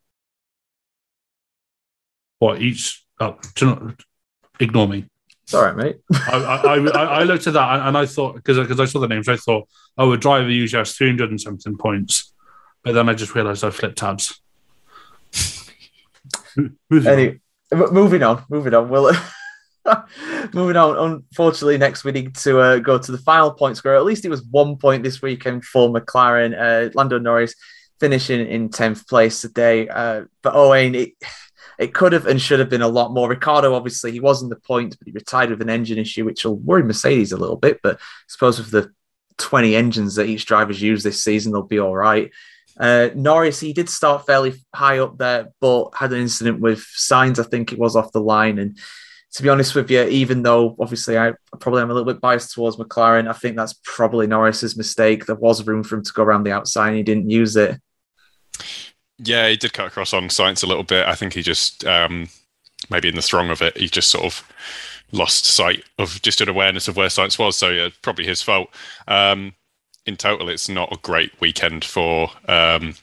[2.38, 3.04] What each?
[3.20, 4.02] Oh, not,
[4.58, 5.06] ignore me.
[5.42, 5.96] It's all right, mate.
[6.12, 9.08] I, I, I, I, looked at that and I thought because because I saw the
[9.08, 9.68] names, I thought,
[9.98, 12.32] oh, a driver usually has 300 and something points,
[12.82, 14.40] but then I just realised I flipped tabs.
[16.90, 17.40] anyway,
[17.72, 18.88] moving on, moving on.
[18.88, 19.12] Well,
[20.52, 20.96] moving on.
[20.96, 23.96] Unfortunately, next we need to uh, go to the final point score.
[23.96, 26.54] At least it was one point this weekend for McLaren.
[26.58, 27.54] Uh, Lando Norris
[28.00, 29.88] finishing in tenth place today.
[29.88, 31.12] Uh, but Owain, it,
[31.78, 33.28] it could have and should have been a lot more.
[33.28, 36.56] Ricciardo, obviously, he wasn't the point, but he retired with an engine issue, which will
[36.56, 37.80] worry Mercedes a little bit.
[37.82, 38.92] But I suppose with the
[39.38, 42.30] 20 engines that each driver's used this season, they'll be all right.
[42.82, 47.38] Uh, Norris, he did start fairly high up there, but had an incident with Sainz,
[47.38, 48.58] I think it was off the line.
[48.58, 48.76] And
[49.34, 52.52] to be honest with you, even though obviously I probably am a little bit biased
[52.52, 55.26] towards McLaren, I think that's probably Norris's mistake.
[55.26, 57.80] There was room for him to go around the outside and he didn't use it.
[59.18, 61.06] Yeah, he did cut across on Sainz a little bit.
[61.06, 62.30] I think he just um,
[62.90, 64.44] maybe in the throng of it, he just sort of
[65.12, 67.56] lost sight of just an awareness of where Sainz was.
[67.56, 68.70] So yeah, probably his fault.
[69.06, 69.54] Um,
[70.06, 72.94] in total, it's not a great weekend for um,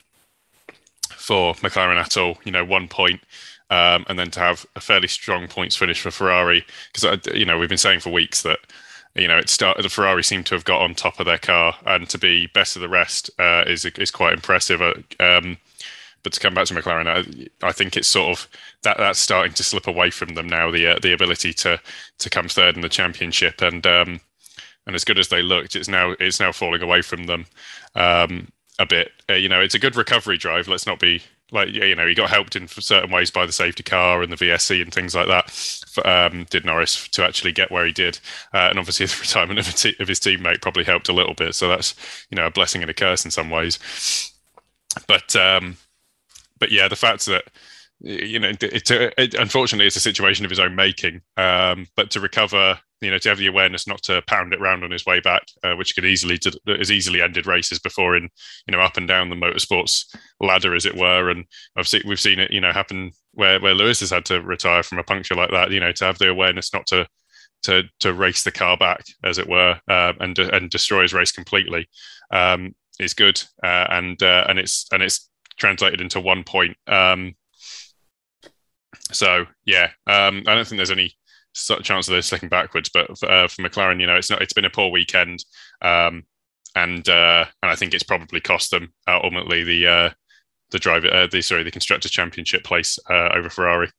[1.09, 2.37] for McLaren at all.
[2.43, 3.21] You know, one point,
[3.69, 7.45] um, and then to have a fairly strong points finish for Ferrari because uh, you
[7.45, 8.59] know we've been saying for weeks that
[9.15, 11.75] you know it started the Ferrari seemed to have got on top of their car
[11.85, 14.81] and to be best of the rest uh, is is quite impressive.
[14.81, 15.57] Uh, um,
[16.21, 18.49] but to come back to McLaren, I, I, think it's sort of
[18.81, 20.69] that that's starting to slip away from them now.
[20.69, 21.79] The uh, the ability to
[22.17, 24.19] to come third in the championship and um,
[24.89, 27.45] and as good as they looked, it's now it's now falling away from them
[27.93, 29.11] um, a bit.
[29.29, 30.67] Uh, you know, it's a good recovery drive.
[30.67, 31.21] Let's not be
[31.51, 34.35] like you know he got helped in certain ways by the safety car and the
[34.35, 36.03] VSC and things like that.
[36.03, 38.17] Um, did Norris to actually get where he did,
[38.51, 39.67] uh, and obviously the retirement of,
[39.99, 41.53] of, his teammate probably helped a little bit.
[41.53, 41.93] So that's
[42.31, 43.77] you know a blessing and a curse in some ways.
[45.05, 45.77] But um,
[46.57, 47.43] but yeah, the fact that
[48.01, 51.21] you know, it, unfortunately, it's a situation of his own making.
[51.37, 54.83] Um, but to recover, you know, to have the awareness not to pound it round
[54.83, 58.29] on his way back, uh, which could easily to, has easily ended races before in,
[58.67, 60.05] you know, up and down the motorsports
[60.39, 61.29] ladder, as it were.
[61.29, 61.45] And
[61.77, 64.83] I've seen we've seen it, you know, happen where where Lewis has had to retire
[64.83, 65.71] from a puncture like that.
[65.71, 67.07] You know, to have the awareness not to
[67.63, 71.31] to to race the car back, as it were, uh, and and destroy his race
[71.31, 71.89] completely
[72.31, 73.41] um, is good.
[73.63, 76.77] Uh, and uh, and it's and it's translated into one point.
[76.87, 77.35] Um,
[79.11, 81.15] so yeah, um, I don't think there's any
[81.53, 82.89] chance of this slipping backwards.
[82.89, 84.41] But for, uh, for, McLaren, you know, it's not.
[84.41, 85.43] It's been a poor weekend,
[85.81, 86.23] um,
[86.75, 90.09] and uh, and I think it's probably cost them uh, ultimately the uh,
[90.71, 93.89] the driver, uh, the sorry, the constructor championship place uh, over Ferrari.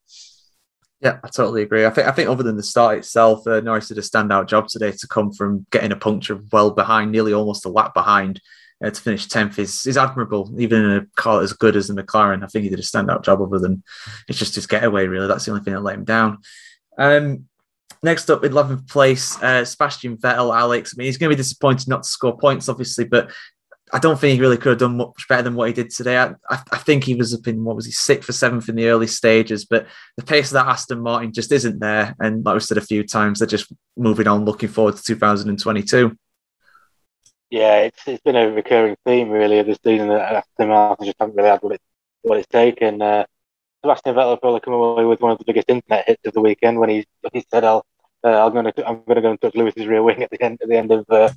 [1.00, 1.86] Yeah, I totally agree.
[1.86, 4.92] I think I think other than the start itself, Norris did a standout job today
[4.92, 8.40] to come from getting a puncture well behind, nearly almost a lap behind,
[8.84, 11.94] uh, to finish 10th is, is admirable, even in a car as good as the
[11.94, 12.42] McLaren.
[12.42, 13.82] I think he did a standout job other than
[14.28, 15.26] it's just his getaway, really.
[15.26, 16.38] That's the only thing that let him down.
[16.98, 17.46] Um,
[18.02, 20.94] next up, 11th place, uh, Sebastian Vettel, Alex.
[20.94, 23.30] I mean, he's going to be disappointed not to score points, obviously, but
[23.92, 26.16] I don't think he really could have done much better than what he did today.
[26.16, 28.76] I, I, I think he was up in, what was he, sixth or seventh in
[28.76, 32.14] the early stages, but the pace of that Aston Martin just isn't there.
[32.20, 36.16] And like we said a few times, they're just moving on, looking forward to 2022.
[37.50, 41.36] Yeah, it's it's been a recurring theme really of this season Aston Martin just haven't
[41.36, 41.80] really had what, it,
[42.22, 43.02] what it's taken.
[43.02, 43.24] Uh,
[43.82, 46.78] Sebastian Vettel probably come away with one of the biggest internet hits of the weekend
[46.78, 47.84] when he he said, "I'll
[48.22, 50.42] uh, I'm going to I'm going to go and touch Lewis's rear wing at the
[50.42, 51.30] end at the end of uh,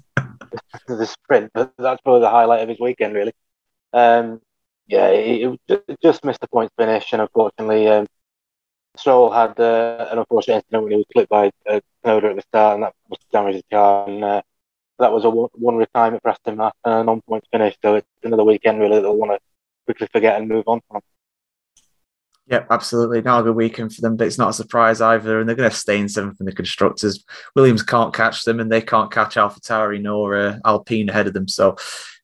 [0.88, 3.34] the sprint." But that's probably the highlight of his weekend, really.
[3.94, 4.42] Um,
[4.88, 8.06] yeah, he, it, just missed the point finish, and unfortunately, um,
[8.98, 12.42] Stroll had uh, an unfortunate incident when he was clipped by uh, Tsunoda at the
[12.44, 14.10] start, and that was damaged his car.
[14.10, 14.42] And uh,
[15.00, 17.76] that was a one, retirement for Aston Martin and a non-point finish.
[17.82, 19.40] So it's another weekend really that they'll want to
[19.86, 21.02] quickly forget and move on from.
[22.46, 23.22] Yeah, absolutely.
[23.22, 25.40] Not a good weekend for them, but it's not a surprise either.
[25.40, 27.24] And they're going to stay in seventh in the constructors.
[27.56, 31.48] Williams can't catch them, and they can't catch AlphaTauri nor uh, Alpine ahead of them.
[31.48, 31.78] So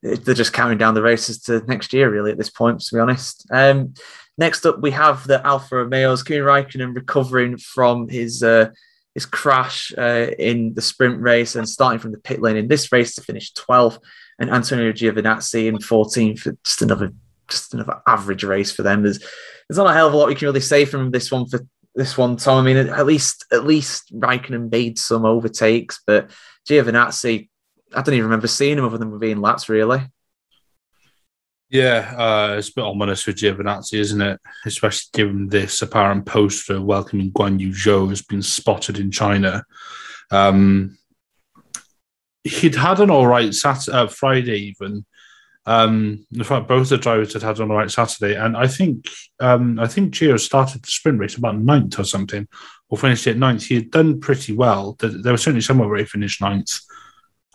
[0.03, 2.99] they're just counting down the races to next year, really, at this point, to be
[2.99, 3.47] honest.
[3.51, 3.93] Um,
[4.37, 6.21] next up, we have the Alfa Romeos.
[6.23, 8.71] Kimi Raikkonen recovering from his uh,
[9.13, 12.91] his crash uh, in the sprint race and starting from the pit lane in this
[12.91, 13.99] race to finish 12th,
[14.39, 16.57] and Antonio Giovinazzi in 14th.
[16.63, 17.11] Just another
[17.49, 19.03] just another average race for them.
[19.03, 21.47] There's there's not a hell of a lot we can really say from this one
[21.47, 21.59] for
[21.95, 22.59] this one, Tom.
[22.59, 26.31] I mean, at least at least Raikkonen made some overtakes, but
[26.67, 27.49] Giovinazzi,
[27.93, 30.01] I don't even remember seeing him other than being laps, really.
[31.69, 34.39] Yeah, uh, it's a bit ominous for Giovinazzi, isn't it?
[34.65, 39.63] Especially given this apparent poster welcoming Guan Yu Zhou has been spotted in China.
[40.31, 40.97] Um,
[42.43, 45.05] he'd had an all right Saturday, uh, Friday even,
[45.69, 49.05] um, in fact, both the drivers had had an all right Saturday, and I think
[49.39, 52.47] um, I think Gio started the sprint race about ninth or something,
[52.89, 53.65] or finished at ninth.
[53.65, 54.95] He had done pretty well.
[54.99, 56.79] There was certainly somewhere where he finished ninth.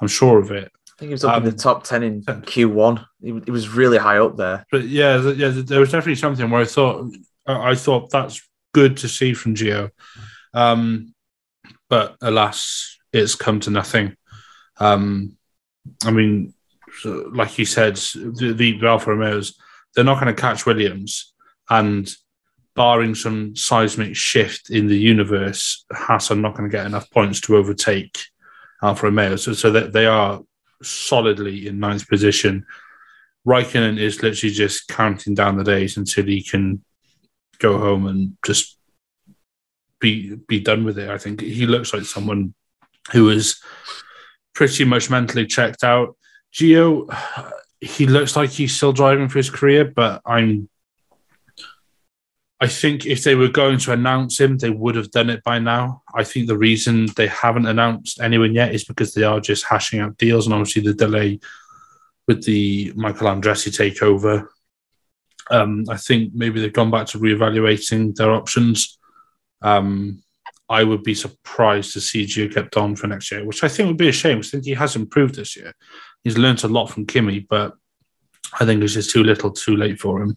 [0.00, 0.70] I'm sure of it.
[1.04, 3.04] Think he was up um, in the top ten in Q1.
[3.20, 4.64] He, he, was really high up there.
[4.70, 7.14] But yeah, yeah, there was definitely something where I thought
[7.46, 8.40] I thought that's
[8.72, 9.90] good to see from Gio.
[10.54, 11.14] Um,
[11.90, 14.16] but alas, it's come to nothing.
[14.78, 15.36] Um,
[16.04, 16.54] I mean,
[17.02, 19.60] so, like you said, the, the Alfa Romeos,
[19.94, 21.34] they're not going to catch Williams.
[21.68, 22.10] And
[22.74, 27.42] barring some seismic shift in the universe, Haas are not going to get enough points
[27.42, 28.18] to overtake
[28.82, 29.36] Alfa Romeo.
[29.36, 30.40] So, so that they are
[30.82, 32.66] solidly in ninth position.
[33.46, 36.82] Raikkonen is literally just counting down the days until he can
[37.58, 38.78] go home and just
[40.00, 41.08] be be done with it.
[41.08, 42.54] I think he looks like someone
[43.12, 43.60] who is
[44.54, 46.16] pretty much mentally checked out.
[46.52, 47.14] Gio,
[47.80, 50.68] he looks like he's still driving for his career, but I'm.
[52.60, 55.58] I think if they were going to announce him, they would have done it by
[55.58, 56.02] now.
[56.14, 60.00] I think the reason they haven't announced anyone yet is because they are just hashing
[60.00, 61.40] out deals, and obviously the delay
[62.26, 64.48] with the Michael Andretti takeover.
[65.50, 68.98] Um, I think maybe they've gone back to reevaluating their options.
[69.60, 70.22] Um,
[70.70, 73.88] I would be surprised to see Gio kept on for next year, which I think
[73.88, 74.38] would be a shame.
[74.38, 75.74] I think he has improved this year
[76.24, 77.74] he's learnt a lot from Kimi, but
[78.58, 80.36] I think it's just too little, too late for him.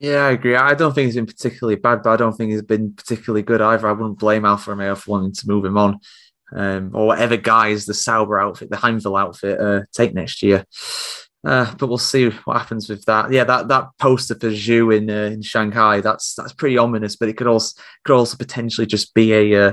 [0.00, 0.54] Yeah, I agree.
[0.54, 3.60] I don't think he's been particularly bad, but I don't think he's been particularly good
[3.60, 3.88] either.
[3.88, 5.98] I wouldn't blame Alfa Romeo for wanting to move him on,
[6.54, 10.64] um, or whatever guys the Sauber outfit, the Hinwil outfit, uh, take next year.
[11.44, 13.32] Uh, but we'll see what happens with that.
[13.32, 17.28] Yeah, that that poster for Zhou in uh, in Shanghai that's that's pretty ominous, but
[17.28, 19.72] it could also could also potentially just be a, uh,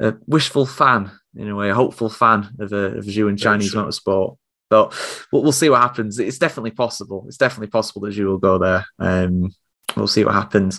[0.00, 3.74] a wishful fan in a way, a hopeful fan of, a, of Zhou and Chinese
[3.74, 4.36] motorsport.
[4.70, 4.94] But
[5.32, 6.18] we'll, see what happens.
[6.20, 7.24] It's definitely possible.
[7.26, 8.86] It's definitely possible that Zhou will go there.
[9.00, 9.52] Um,
[9.96, 10.78] we'll see what happens.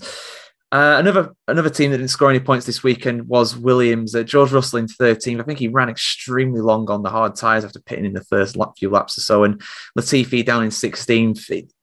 [0.74, 4.16] Uh, another another team that didn't score any points this weekend was Williams.
[4.16, 5.42] Uh, George Russell in 13th.
[5.42, 8.56] I think he ran extremely long on the hard tyres after pitting in the first
[8.56, 9.44] lap, few laps or so.
[9.44, 9.62] And
[10.00, 11.50] Latifi down in 16th.
[11.50, 11.74] It,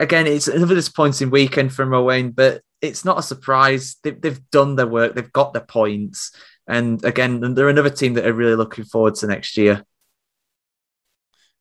[0.00, 3.96] again, it's another disappointing weekend from Owen, but it's not a surprise.
[4.02, 5.14] They, they've done their work.
[5.14, 6.32] They've got their points.
[6.66, 9.84] And again, they're another team that are really looking forward to next year.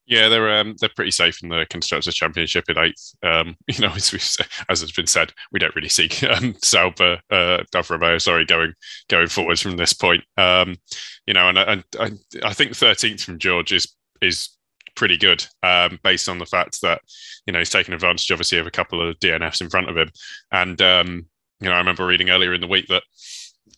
[0.07, 3.13] Yeah, they're um, they're pretty safe in the constructors' championship in eighth.
[3.23, 4.37] Um, you know, as,
[4.69, 7.63] as has been said, we don't really see um, Sauber, uh,
[8.17, 8.73] sorry, going
[9.09, 10.23] going forwards from this point.
[10.37, 10.77] Um,
[11.25, 14.49] you know, and, and, and I think thirteenth from George is is
[14.95, 17.01] pretty good um, based on the fact that
[17.45, 20.09] you know he's taken advantage, obviously, of a couple of DNFs in front of him.
[20.53, 21.25] And um,
[21.59, 23.03] you know, I remember reading earlier in the week that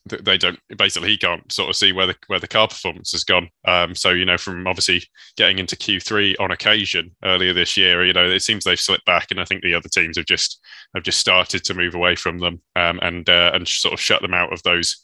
[0.09, 3.23] they don't basically he can't sort of see where the where the car performance has
[3.23, 3.49] gone.
[3.67, 5.03] Um, so you know, from obviously
[5.37, 9.27] getting into Q3 on occasion earlier this year, you know, it seems they've slipped back,
[9.31, 10.59] and I think the other teams have just
[10.93, 14.21] have just started to move away from them um, and uh, and sort of shut
[14.21, 15.01] them out of those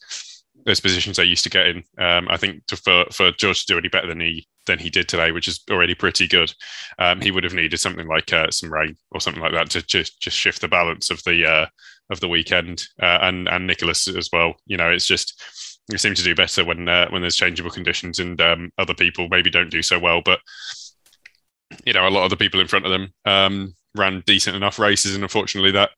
[0.65, 1.83] those positions they used to get in.
[1.99, 4.89] Um, I think to, for for George to do any better than he than he
[4.89, 6.51] did today, which is already pretty good,
[6.97, 9.81] um, he would have needed something like uh, some rain or something like that to
[9.83, 11.65] just just shift the balance of the uh,
[12.09, 14.55] of the weekend, uh, and and Nicholas as well.
[14.65, 15.41] You know, it's just
[15.91, 19.27] you seem to do better when uh, when there's changeable conditions, and um, other people
[19.29, 20.21] maybe don't do so well.
[20.23, 20.39] But
[21.85, 24.79] you know, a lot of the people in front of them um, ran decent enough
[24.79, 25.91] races, and unfortunately, that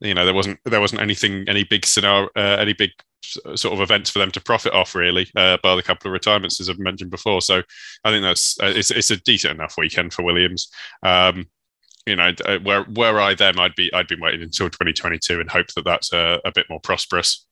[0.00, 2.90] you know there wasn't there wasn't anything any big scenario uh, any big
[3.22, 6.58] sort of events for them to profit off really uh, by the couple of retirements
[6.58, 7.62] as I've mentioned before so
[8.02, 10.70] I think that's uh, it's, it's a decent enough weekend for Williams
[11.02, 11.46] um,
[12.06, 15.50] you know, uh, where where I them, I'd be I'd been waiting until 2022 and
[15.50, 17.46] hope that that's a, a bit more prosperous.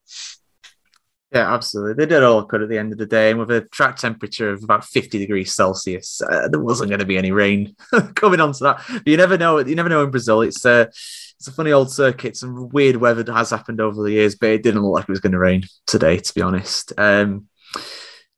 [1.31, 1.93] Yeah, absolutely.
[1.93, 4.49] They did all could at the end of the day, and with a track temperature
[4.49, 7.75] of about 50 degrees Celsius, uh, there wasn't going to be any rain
[8.15, 8.83] coming onto that.
[8.89, 9.59] But you never know.
[9.59, 10.41] You never know in Brazil.
[10.41, 12.35] It's uh, it's a funny old circuit.
[12.35, 15.09] Some weird weather that has happened over the years, but it didn't look like it
[15.09, 16.93] was going to rain today, to be honest.
[16.97, 17.47] Um,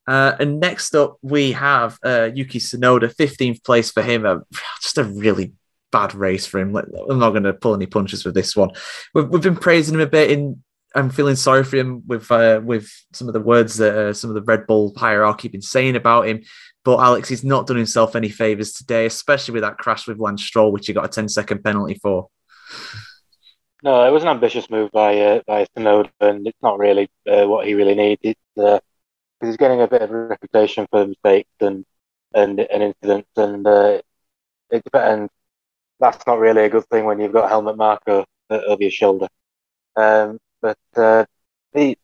[0.06, 4.26] uh, and next up, we have uh, Yuki Tsunoda, 15th place for him.
[4.26, 4.39] Uh,
[4.82, 5.54] just a really
[5.91, 6.75] bad race for him.
[6.75, 8.71] I'm not going to pull any punches with this one.
[9.13, 12.60] We've, we've been praising him a bit in I'm feeling sorry for him with uh,
[12.63, 15.95] with some of the words that uh, some of the Red Bull hierarchy been saying
[15.95, 16.43] about him.
[16.84, 20.43] But Alex, he's not done himself any favors today, especially with that crash with Lance
[20.43, 22.27] Stroll, which he got a 10 second penalty for.
[23.84, 27.47] No, it was an ambitious move by uh, by Tsunoda, and it's not really uh,
[27.47, 28.36] what he really needed.
[28.58, 28.80] Uh,
[29.41, 31.86] he's getting a bit of a reputation for mistakes and
[32.34, 34.01] and, incidents, and uh,
[34.69, 35.30] it and
[36.01, 39.27] that's not really a good thing when you've got Helmut Marko over your shoulder.
[39.95, 41.25] Um, but uh,
[41.73, 41.97] he,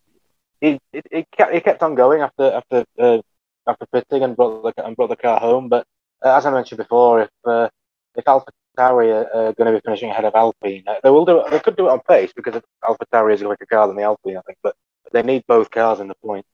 [0.61, 3.21] he, he, kept, he kept on going after after uh,
[3.67, 5.69] after pitting and brought the and brought the car home.
[5.69, 5.85] But
[6.23, 7.69] uh, as I mentioned before, if uh,
[8.15, 11.41] if AlphaTauri are, are going to be finishing ahead of Alpine, uh, they will do
[11.41, 14.03] it, they could do it on pace because AlphaTauri is a quicker car than the
[14.03, 14.57] Alpine, I think.
[14.63, 14.75] But
[15.11, 16.45] they need both cars in the point.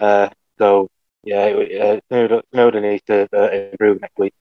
[0.00, 0.28] Uh,
[0.58, 0.88] so
[1.24, 4.34] yeah, uh, Tsunoda needs to uh, improve next week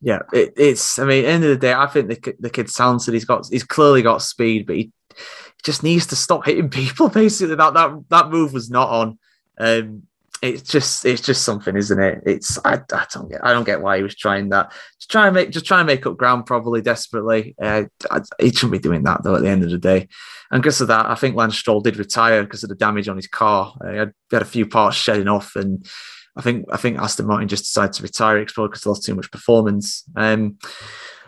[0.00, 0.98] yeah, it, it's.
[0.98, 3.14] I mean, end of the day, I think the the kid's talented.
[3.14, 7.08] He's got, he's clearly got speed, but he, he just needs to stop hitting people.
[7.08, 9.18] Basically, that that that move was not on.
[9.58, 10.02] Um,
[10.40, 12.22] it's just, it's just something, isn't it?
[12.24, 14.70] It's, I, I don't get, I don't get why he was trying that.
[14.98, 17.56] Just try and make, just try and make up ground, probably desperately.
[17.60, 19.34] Uh, I, he shouldn't be doing that though.
[19.34, 20.08] At the end of the day,
[20.50, 23.16] and because of that, I think Lance Stroll did retire because of the damage on
[23.16, 23.74] his car.
[23.80, 25.84] Uh, he, had, he had a few parts shedding off and
[26.38, 29.30] I think I think Aston Martin just decided to retire because they lost too much
[29.30, 30.04] performance.
[30.16, 30.58] Um,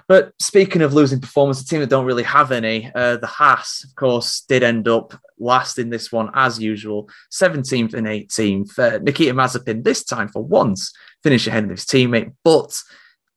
[0.07, 3.85] but speaking of losing performance, a team that don't really have any, uh, the Haas,
[3.85, 8.77] of course, did end up last in this one as usual, 17th and 18th.
[8.77, 10.93] Uh, Nikita Mazepin, this time for once,
[11.23, 12.77] finished ahead of his teammate, but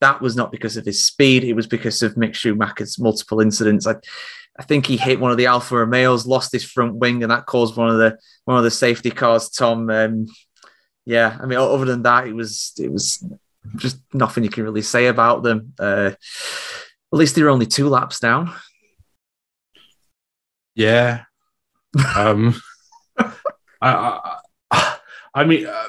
[0.02, 1.44] that was not because of his speed.
[1.44, 3.86] It was because of Mick Schumacher's multiple incidents.
[3.86, 3.96] I,
[4.60, 7.46] I think he hit one of the Alfa Romeos, lost his front wing, and that
[7.46, 9.50] caused one of the one of the safety cars.
[9.50, 10.26] Tom um,
[11.06, 13.24] yeah, I mean, other than that, it was it was
[13.76, 15.74] just nothing you can really say about them.
[15.80, 18.54] Uh, at least they're only two laps down.
[20.76, 21.24] Yeah.
[22.16, 22.56] um,
[23.82, 24.38] I,
[24.72, 24.98] I,
[25.36, 25.88] I mean, uh,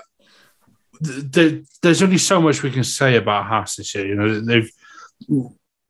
[1.00, 4.06] there's only so much we can say about Haas this year.
[4.06, 4.70] You know, they've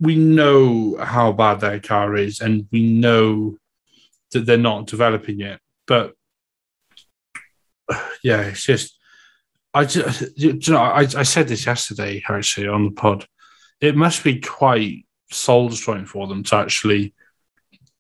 [0.01, 3.57] we know how bad their car is, and we know
[4.33, 5.61] that they're not developing yet.
[5.87, 6.15] But
[8.23, 8.99] yeah, it's just
[9.75, 13.27] I just, you know, I, I said this yesterday, actually, on the pod.
[13.81, 17.13] It must be quite soul destroying for them to actually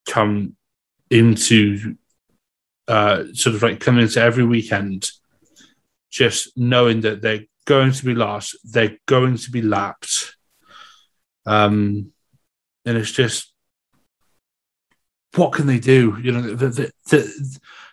[0.08, 0.56] come
[1.10, 1.96] into
[2.86, 5.10] uh, sort of like come into every weekend
[6.10, 10.36] just knowing that they're going to be lost, they're going to be lapped.
[11.44, 12.12] Um,
[12.84, 13.52] and it's just,
[15.34, 16.16] what can they do?
[16.22, 17.24] You know, they, they,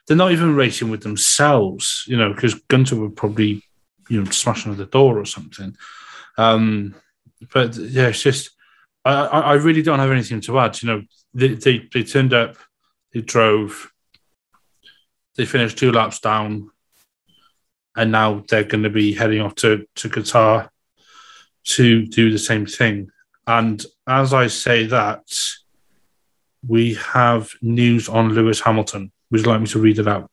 [0.07, 3.63] they're not even racing with themselves, you know, because Gunter would probably
[4.09, 5.75] you know smashing the door or something.
[6.37, 6.95] Um,
[7.53, 8.51] but yeah, it's just
[9.03, 10.81] I, I really don't have anything to add.
[10.81, 11.01] You know,
[11.33, 12.57] they, they they turned up,
[13.13, 13.91] they drove,
[15.35, 16.69] they finished two laps down,
[17.95, 20.69] and now they're going to be heading off to to Qatar
[21.63, 23.09] to do the same thing.
[23.47, 25.23] And as I say that,
[26.67, 29.11] we have news on Lewis Hamilton.
[29.31, 30.29] Would you like me to read it out?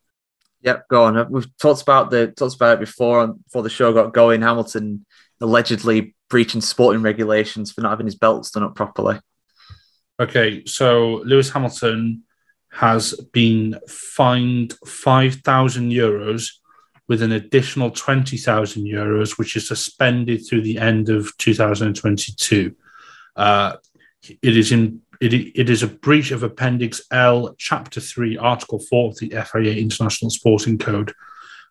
[0.61, 1.31] Yep, go on.
[1.31, 4.41] We've talked about the talked about it before on before the show got going.
[4.41, 5.05] Hamilton
[5.39, 9.19] allegedly breaching sporting regulations for not having his belts done up properly.
[10.19, 12.23] Okay, so Lewis Hamilton
[12.71, 16.51] has been fined five thousand euros
[17.07, 21.87] with an additional twenty thousand euros, which is suspended through the end of two thousand
[21.87, 22.75] and twenty-two.
[23.35, 23.77] Uh,
[24.41, 29.09] it is in it, it is a breach of Appendix L, Chapter 3, Article 4
[29.09, 31.13] of the FIA International Sporting Code.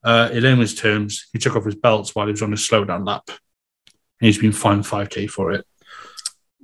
[0.05, 3.07] Uh, in layman's terms, he took off his belts while he was on his slowdown
[3.07, 3.25] lap.
[3.29, 5.65] And he's been fined 5k for it.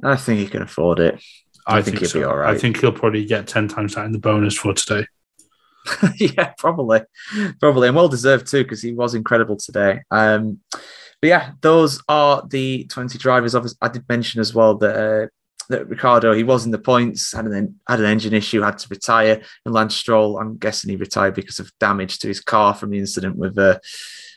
[0.03, 1.23] I think he can afford it.
[1.67, 2.19] I, I think, think, he'll so.
[2.21, 2.55] be all right.
[2.55, 5.07] I think he'll probably get 10 times that in the bonus for today.
[6.17, 7.01] yeah, probably.
[7.61, 7.89] Probably.
[7.89, 10.03] And well deserved too, because he was incredible today.
[10.11, 10.61] Um,
[11.21, 13.55] but yeah, those are the 20 drivers.
[13.55, 15.27] Obviously, I did mention as well that uh,
[15.69, 18.89] that Ricciardo he was in the points, had an had an engine issue, had to
[18.89, 22.91] retire, and Lance Stroll, I'm guessing he retired because of damage to his car from
[22.91, 23.79] the incident with uh,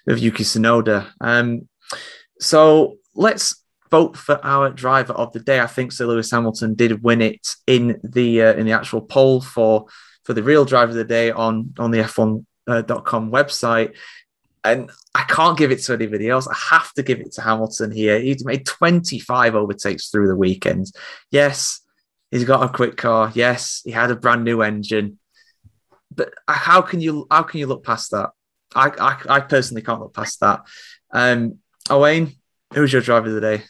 [0.05, 1.11] with Yuki Tsunoda.
[1.21, 1.67] Um,
[2.39, 5.59] so let's vote for our driver of the day.
[5.59, 9.41] I think Sir Lewis Hamilton did win it in the uh, in the actual poll
[9.41, 9.86] for
[10.23, 12.84] for the real driver of the day on on the F1.com uh,
[13.32, 13.95] website.
[14.72, 16.47] And I can't give it to anybody else.
[16.47, 18.20] I have to give it to Hamilton here.
[18.20, 20.91] He's made 25 overtakes through the weekend.
[21.32, 21.82] Yes,
[22.32, 23.32] he's got a quick car.
[23.34, 25.20] Yes, he had a brand new engine.
[26.13, 28.32] But how can you how can you look past that?
[28.76, 30.61] I I, I personally can't look past that.
[31.11, 31.59] Um,
[31.89, 32.34] Owain,
[32.74, 33.63] who's your driver of the day?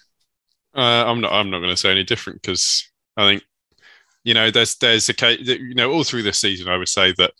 [0.76, 1.34] Uh, I'm not.
[1.34, 3.44] I'm not going to say any different because I think
[4.24, 7.14] you know there's there's a case you know all through this season I would say
[7.18, 7.32] that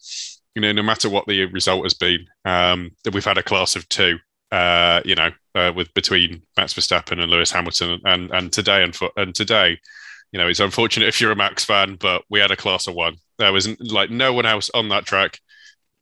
[0.58, 3.76] you know no matter what the result has been um, that we've had a class
[3.76, 4.18] of two
[4.52, 8.02] uh, you know uh, with between Max Verstappen and Lewis Hamilton.
[8.06, 9.80] And and today and for, and today
[10.32, 12.96] you know it's unfortunate if you're a Max fan but we had a class of
[12.96, 13.18] one.
[13.38, 15.40] There was like no one else on that track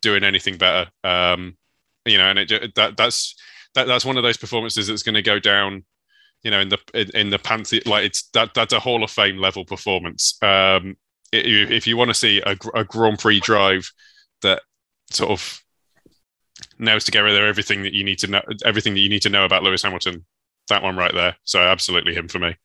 [0.01, 0.89] doing anything better.
[1.03, 1.57] Um,
[2.05, 3.35] you know and it that that's
[3.73, 5.83] that, that's one of those performances that's going to go down
[6.43, 9.37] you know, in the in, the pantheon, like it's that that's a Hall of Fame
[9.37, 10.37] level performance.
[10.43, 10.95] Um,
[11.33, 13.91] if, if you want to see a, a Grand Prix drive
[14.45, 14.61] that
[15.11, 15.61] sort of
[16.79, 19.63] nails together everything that you need to know, everything that you need to know about
[19.63, 20.25] Lewis Hamilton,
[20.69, 21.35] that one right there.
[21.43, 22.55] So absolutely him for me.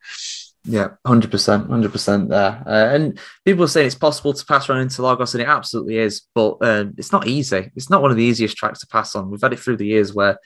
[0.64, 2.62] Yeah, hundred percent, hundred percent there.
[2.66, 6.22] Uh, and people are saying it's possible to pass around Interlagos, and it absolutely is,
[6.35, 7.70] but uh, it's not easy.
[7.74, 9.31] It's not one of the easiest tracks to pass on.
[9.31, 10.39] We've had it through the years where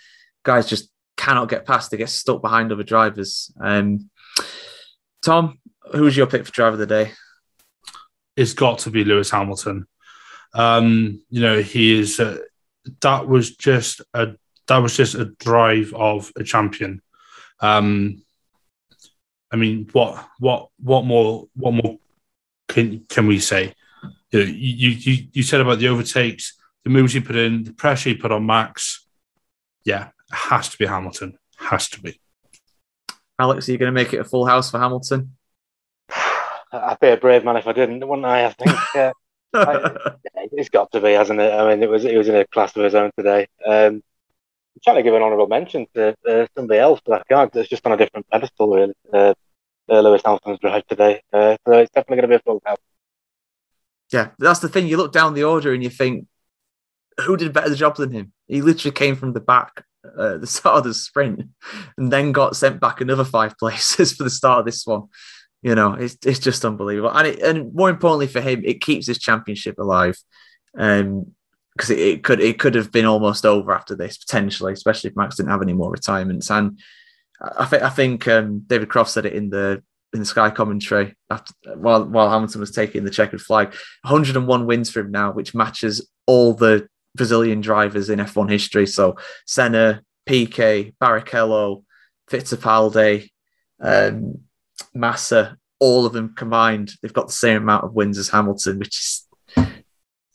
[0.44, 1.90] guys just cannot get past.
[1.90, 3.52] They get stuck behind other drivers.
[3.60, 4.08] Um,
[5.24, 5.58] Tom,
[5.92, 7.12] who's your pick for driver of the day?
[8.36, 9.86] It's got to be Lewis Hamilton.
[10.54, 12.20] Um, you know, he is.
[12.20, 12.38] Uh,
[13.00, 14.36] that was just a
[14.68, 17.02] that was just a drive of a champion.
[17.60, 18.22] Um,
[19.52, 21.98] I mean, what what what more what more
[22.68, 23.74] can can we say?
[24.30, 27.72] You, know, you you you said about the overtakes, the moves he put in, the
[27.72, 29.06] pressure he put on Max.
[29.84, 31.38] Yeah, has to be Hamilton.
[31.56, 32.20] Has to be.
[33.38, 35.36] Alex, are you going to make it a full house for Hamilton?
[36.72, 38.46] I'd be a brave man if I didn't, wouldn't I?
[38.46, 39.12] I think uh,
[39.54, 39.96] I,
[40.52, 41.52] it's got to be, hasn't it?
[41.52, 43.46] I mean, it was it was in a class of his own today.
[43.66, 44.02] Um,
[44.76, 47.54] I'm trying to give an honourable mention to uh, somebody else, but I can't.
[47.56, 48.94] It's just on a different pedestal, really.
[49.12, 49.34] Uh,
[49.88, 52.78] uh, Lewis Hamilton's drive today, uh, so it's definitely going to be a full house.
[54.12, 54.86] Yeah, that's the thing.
[54.86, 56.26] You look down the order and you think,
[57.24, 58.32] who did a better job than him?
[58.46, 59.84] He literally came from the back
[60.18, 61.42] uh, the start of the sprint
[61.96, 65.04] and then got sent back another five places for the start of this one.
[65.64, 67.10] You know, it's, it's just unbelievable.
[67.10, 70.16] And it, and more importantly for him, it keeps his championship alive.
[70.78, 71.32] Um,
[71.74, 75.16] because it, it, could it could have been almost over after this potentially, especially if
[75.16, 76.50] Max didn't have any more retirements.
[76.50, 76.78] And
[77.40, 81.16] I think I think um, David Croft said it in the in the Sky commentary
[81.30, 83.74] after while while Hamilton was taking the checkered flag.
[84.02, 86.86] 101 wins for him now, which matches all the
[87.16, 88.86] Brazilian drivers in F1 history.
[88.86, 91.84] So Senna, Piquet, Barrichello,
[92.30, 93.30] Fittipaldi,
[93.80, 94.42] um,
[94.94, 98.98] Massa, all of them combined, they've got the same amount of wins as Hamilton, which
[98.98, 99.26] is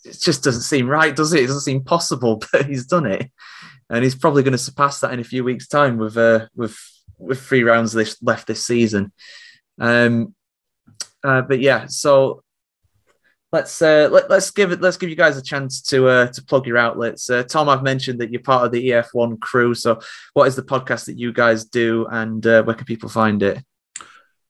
[0.06, 1.44] it just doesn't seem right, does it?
[1.44, 3.32] It doesn't seem possible, but he's done it,
[3.90, 6.78] and he's probably going to surpass that in a few weeks' time with uh, with
[7.18, 9.12] with three rounds this left this season.
[9.80, 10.36] Um,
[11.24, 12.44] uh, but yeah, so
[13.52, 16.44] let's uh, let, us give it let's give you guys a chance to uh, to
[16.44, 20.00] plug your outlets uh, tom i've mentioned that you're part of the ef1 crew so
[20.34, 23.64] what is the podcast that you guys do and uh, where can people find it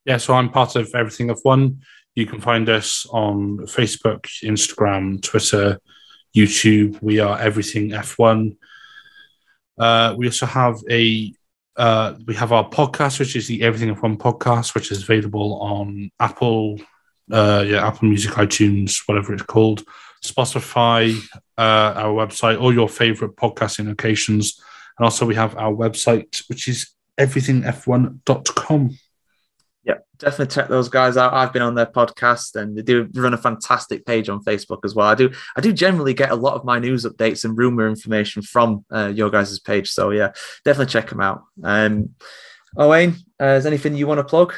[0.05, 1.77] yeah so i'm part of everything f1
[2.15, 5.79] you can find us on facebook instagram twitter
[6.35, 8.55] youtube we are everything f1
[9.79, 11.33] uh, we also have a
[11.79, 16.11] uh, we have our podcast, which is the Everything F1 podcast, which is available on
[16.19, 16.77] Apple,
[17.31, 19.83] uh, yeah, Apple Music, iTunes, whatever it's called,
[20.23, 21.17] Spotify,
[21.57, 24.61] uh, our website, all your favorite podcasting locations.
[24.97, 28.97] And also, we have our website, which is everythingf1.com.
[30.19, 31.33] Definitely check those guys out.
[31.33, 34.93] I've been on their podcast and they do run a fantastic page on Facebook as
[34.93, 35.07] well.
[35.07, 38.41] I do I do generally get a lot of my news updates and rumor information
[38.41, 39.89] from uh, your guys' page.
[39.89, 40.33] So yeah,
[40.65, 41.43] definitely check them out.
[41.63, 42.15] Um,
[42.77, 44.53] Owain, uh, is anything you want to plug?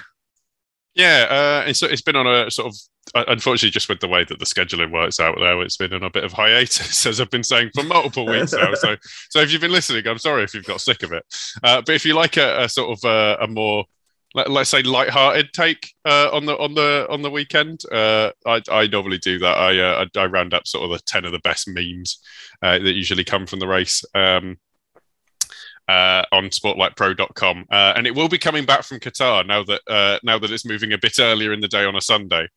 [0.95, 2.75] Yeah, uh, it's it's been on a sort of
[3.15, 6.03] uh, unfortunately just with the way that the scheduling works out there, it's been on
[6.03, 8.73] a bit of hiatus as I've been saying for multiple weeks now.
[8.73, 8.97] So
[9.29, 11.23] so if you've been listening, I'm sorry if you've got sick of it.
[11.63, 13.85] Uh, but if you like a, a sort of uh, a more
[14.33, 17.81] let, us say light-hearted take uh, on the on the on the weekend.
[17.91, 19.57] Uh, I, I normally do that.
[19.57, 22.19] I, uh, I, I round up sort of the ten of the best memes
[22.61, 24.03] uh, that usually come from the race.
[24.15, 24.57] Um,
[25.87, 27.65] uh, on sportlightpro.com.
[27.69, 30.65] Uh, and it will be coming back from Qatar now that uh, now that it's
[30.65, 32.47] moving a bit earlier in the day on a Sunday.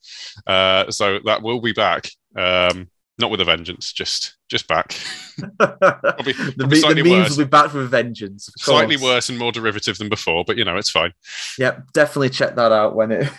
[0.47, 2.09] Uh, so that will be back.
[2.37, 4.97] Um, not with a vengeance, just just back.
[5.59, 8.49] Probably, the, the memes will be back with a vengeance.
[8.59, 11.13] Slightly worse and more derivative than before, but you know it's fine.
[11.59, 13.31] Yep, definitely check that out when it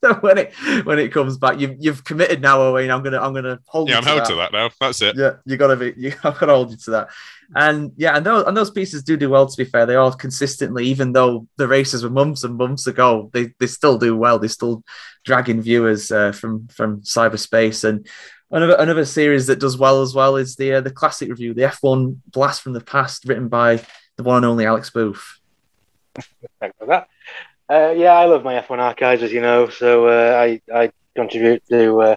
[0.20, 0.52] when it
[0.84, 1.58] when it comes back.
[1.58, 2.90] You've you've committed now, Owen.
[2.90, 3.88] I'm gonna I'm gonna hold.
[3.88, 4.28] Yeah, I'm held that.
[4.28, 4.70] to that now.
[4.80, 5.16] That's it.
[5.16, 5.88] Yeah, you gotta be.
[5.98, 7.08] You, I've got to hold you to that.
[7.56, 9.46] And yeah, and those and those pieces do do well.
[9.46, 13.30] To be fair, they all consistently, even though the races were months and months ago,
[13.32, 14.38] they they still do well.
[14.38, 14.84] They still
[15.24, 18.06] dragging viewers uh, from from cyberspace and.
[18.50, 21.62] Another, another series that does well as well is the uh, the classic review, the
[21.62, 23.82] F1 Blast from the Past, written by
[24.16, 25.40] the one and only Alex Booth.
[26.58, 27.08] Thanks for that.
[27.68, 29.68] Uh, yeah, I love my F1 archives, as you know.
[29.68, 32.16] So uh, I I contribute to uh,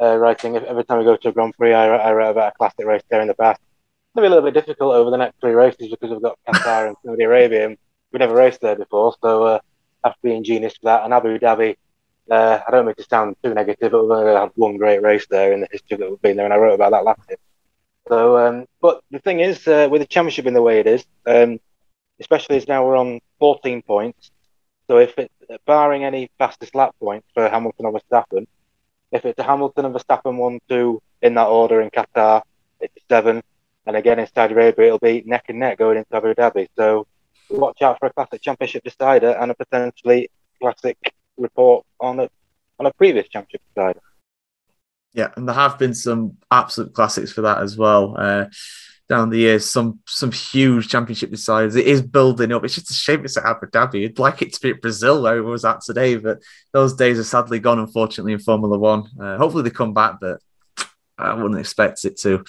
[0.00, 0.56] uh writing.
[0.56, 3.02] Every time I go to a Grand Prix, I, I write about a classic race
[3.10, 3.60] there in the past.
[4.14, 6.86] It'll be a little bit difficult over the next three races because we've got Qatar
[6.86, 7.76] and Saudi Arabia, and
[8.12, 9.16] we've never raced there before.
[9.20, 9.58] So uh,
[10.04, 11.04] I have to be ingenious for that.
[11.04, 11.74] And Abu Dhabi,
[12.30, 15.26] uh, I don't mean to sound too negative, but we've only had one great race
[15.28, 17.38] there in the history that we've been there, and I wrote about that last year.
[18.08, 21.58] So, um, but the thing is, with the championship in the way it is, um,
[22.20, 24.30] especially as now we're on 14 points
[24.86, 25.30] so if it,
[25.66, 28.46] barring any fastest lap points for Hamilton or Verstappen,
[29.12, 32.42] if it's a Hamilton and Verstappen one, two in that order in Qatar,
[32.80, 33.42] it's seven,
[33.86, 36.68] and again in Saudi Arabia it'll be neck and neck going into Abu Dhabi.
[36.76, 37.06] So
[37.48, 40.98] watch out for a classic championship decider and a potentially classic
[41.36, 42.28] report on a
[42.78, 44.00] on a previous championship decider.
[45.12, 48.16] Yeah, and there have been some absolute classics for that as well.
[48.18, 48.46] Uh,
[49.08, 51.76] down the years, some some huge championship decides.
[51.76, 52.64] It is building up.
[52.64, 54.00] It's just a shame it's at Abu Dhabi.
[54.00, 56.40] You'd like it to be at Brazil where it was at today, but
[56.72, 59.04] those days are sadly gone, unfortunately, in Formula One.
[59.20, 60.40] Uh, hopefully they come back, but
[61.18, 62.44] I wouldn't expect it to.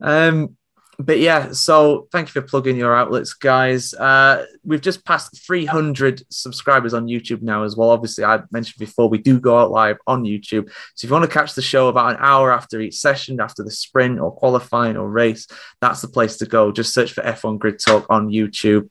[0.00, 0.56] Um,
[1.04, 3.94] but yeah, so thank you for plugging your outlets, guys.
[3.94, 7.90] Uh, we've just passed 300 subscribers on YouTube now as well.
[7.90, 10.70] Obviously, I mentioned before we do go out live on YouTube.
[10.94, 13.62] So if you want to catch the show about an hour after each session, after
[13.62, 15.46] the sprint or qualifying or race,
[15.80, 16.72] that's the place to go.
[16.72, 18.90] Just search for F1 Grid Talk on YouTube.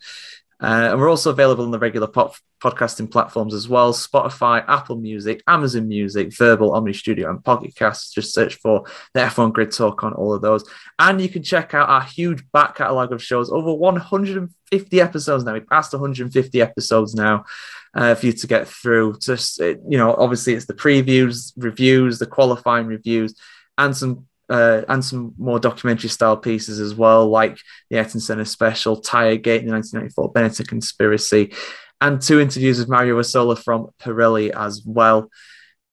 [0.61, 4.97] Uh, and we're also available on the regular pop- podcasting platforms as well Spotify, Apple
[4.97, 8.13] Music, Amazon Music, Verbal, Omny Studio, and Pocket Casts.
[8.13, 8.83] Just search for
[9.13, 10.65] the F1 Grid Talk on all of those.
[10.97, 15.53] And you can check out our huge back catalogue of shows over 150 episodes now.
[15.53, 17.45] We've passed 150 episodes now.
[17.91, 22.27] Uh, for you to get through, just you know, obviously it's the previews, reviews, the
[22.27, 23.33] qualifying reviews,
[23.79, 28.45] and some uh, and some more documentary style pieces as well, like the Ayrton Senna
[28.45, 31.53] special, Tiregate, the 1994 Benetton conspiracy,
[32.01, 35.29] and two interviews with Mario Isola from Pirelli as well.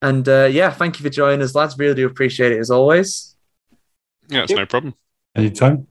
[0.02, 1.78] And uh, yeah, thank you for joining us, lads.
[1.78, 3.36] Really do appreciate it as always.
[4.28, 4.94] Yeah, it's no problem.
[5.34, 5.86] Anytime.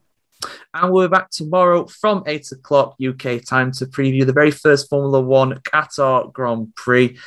[0.74, 5.22] And we're back tomorrow from 8 o'clock UK time to preview the very first Formula
[5.22, 7.18] One Qatar Grand Prix.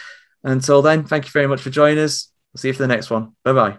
[0.45, 2.31] Until then, thank you very much for joining us.
[2.53, 3.35] We'll see you for the next one.
[3.45, 3.79] Bye bye.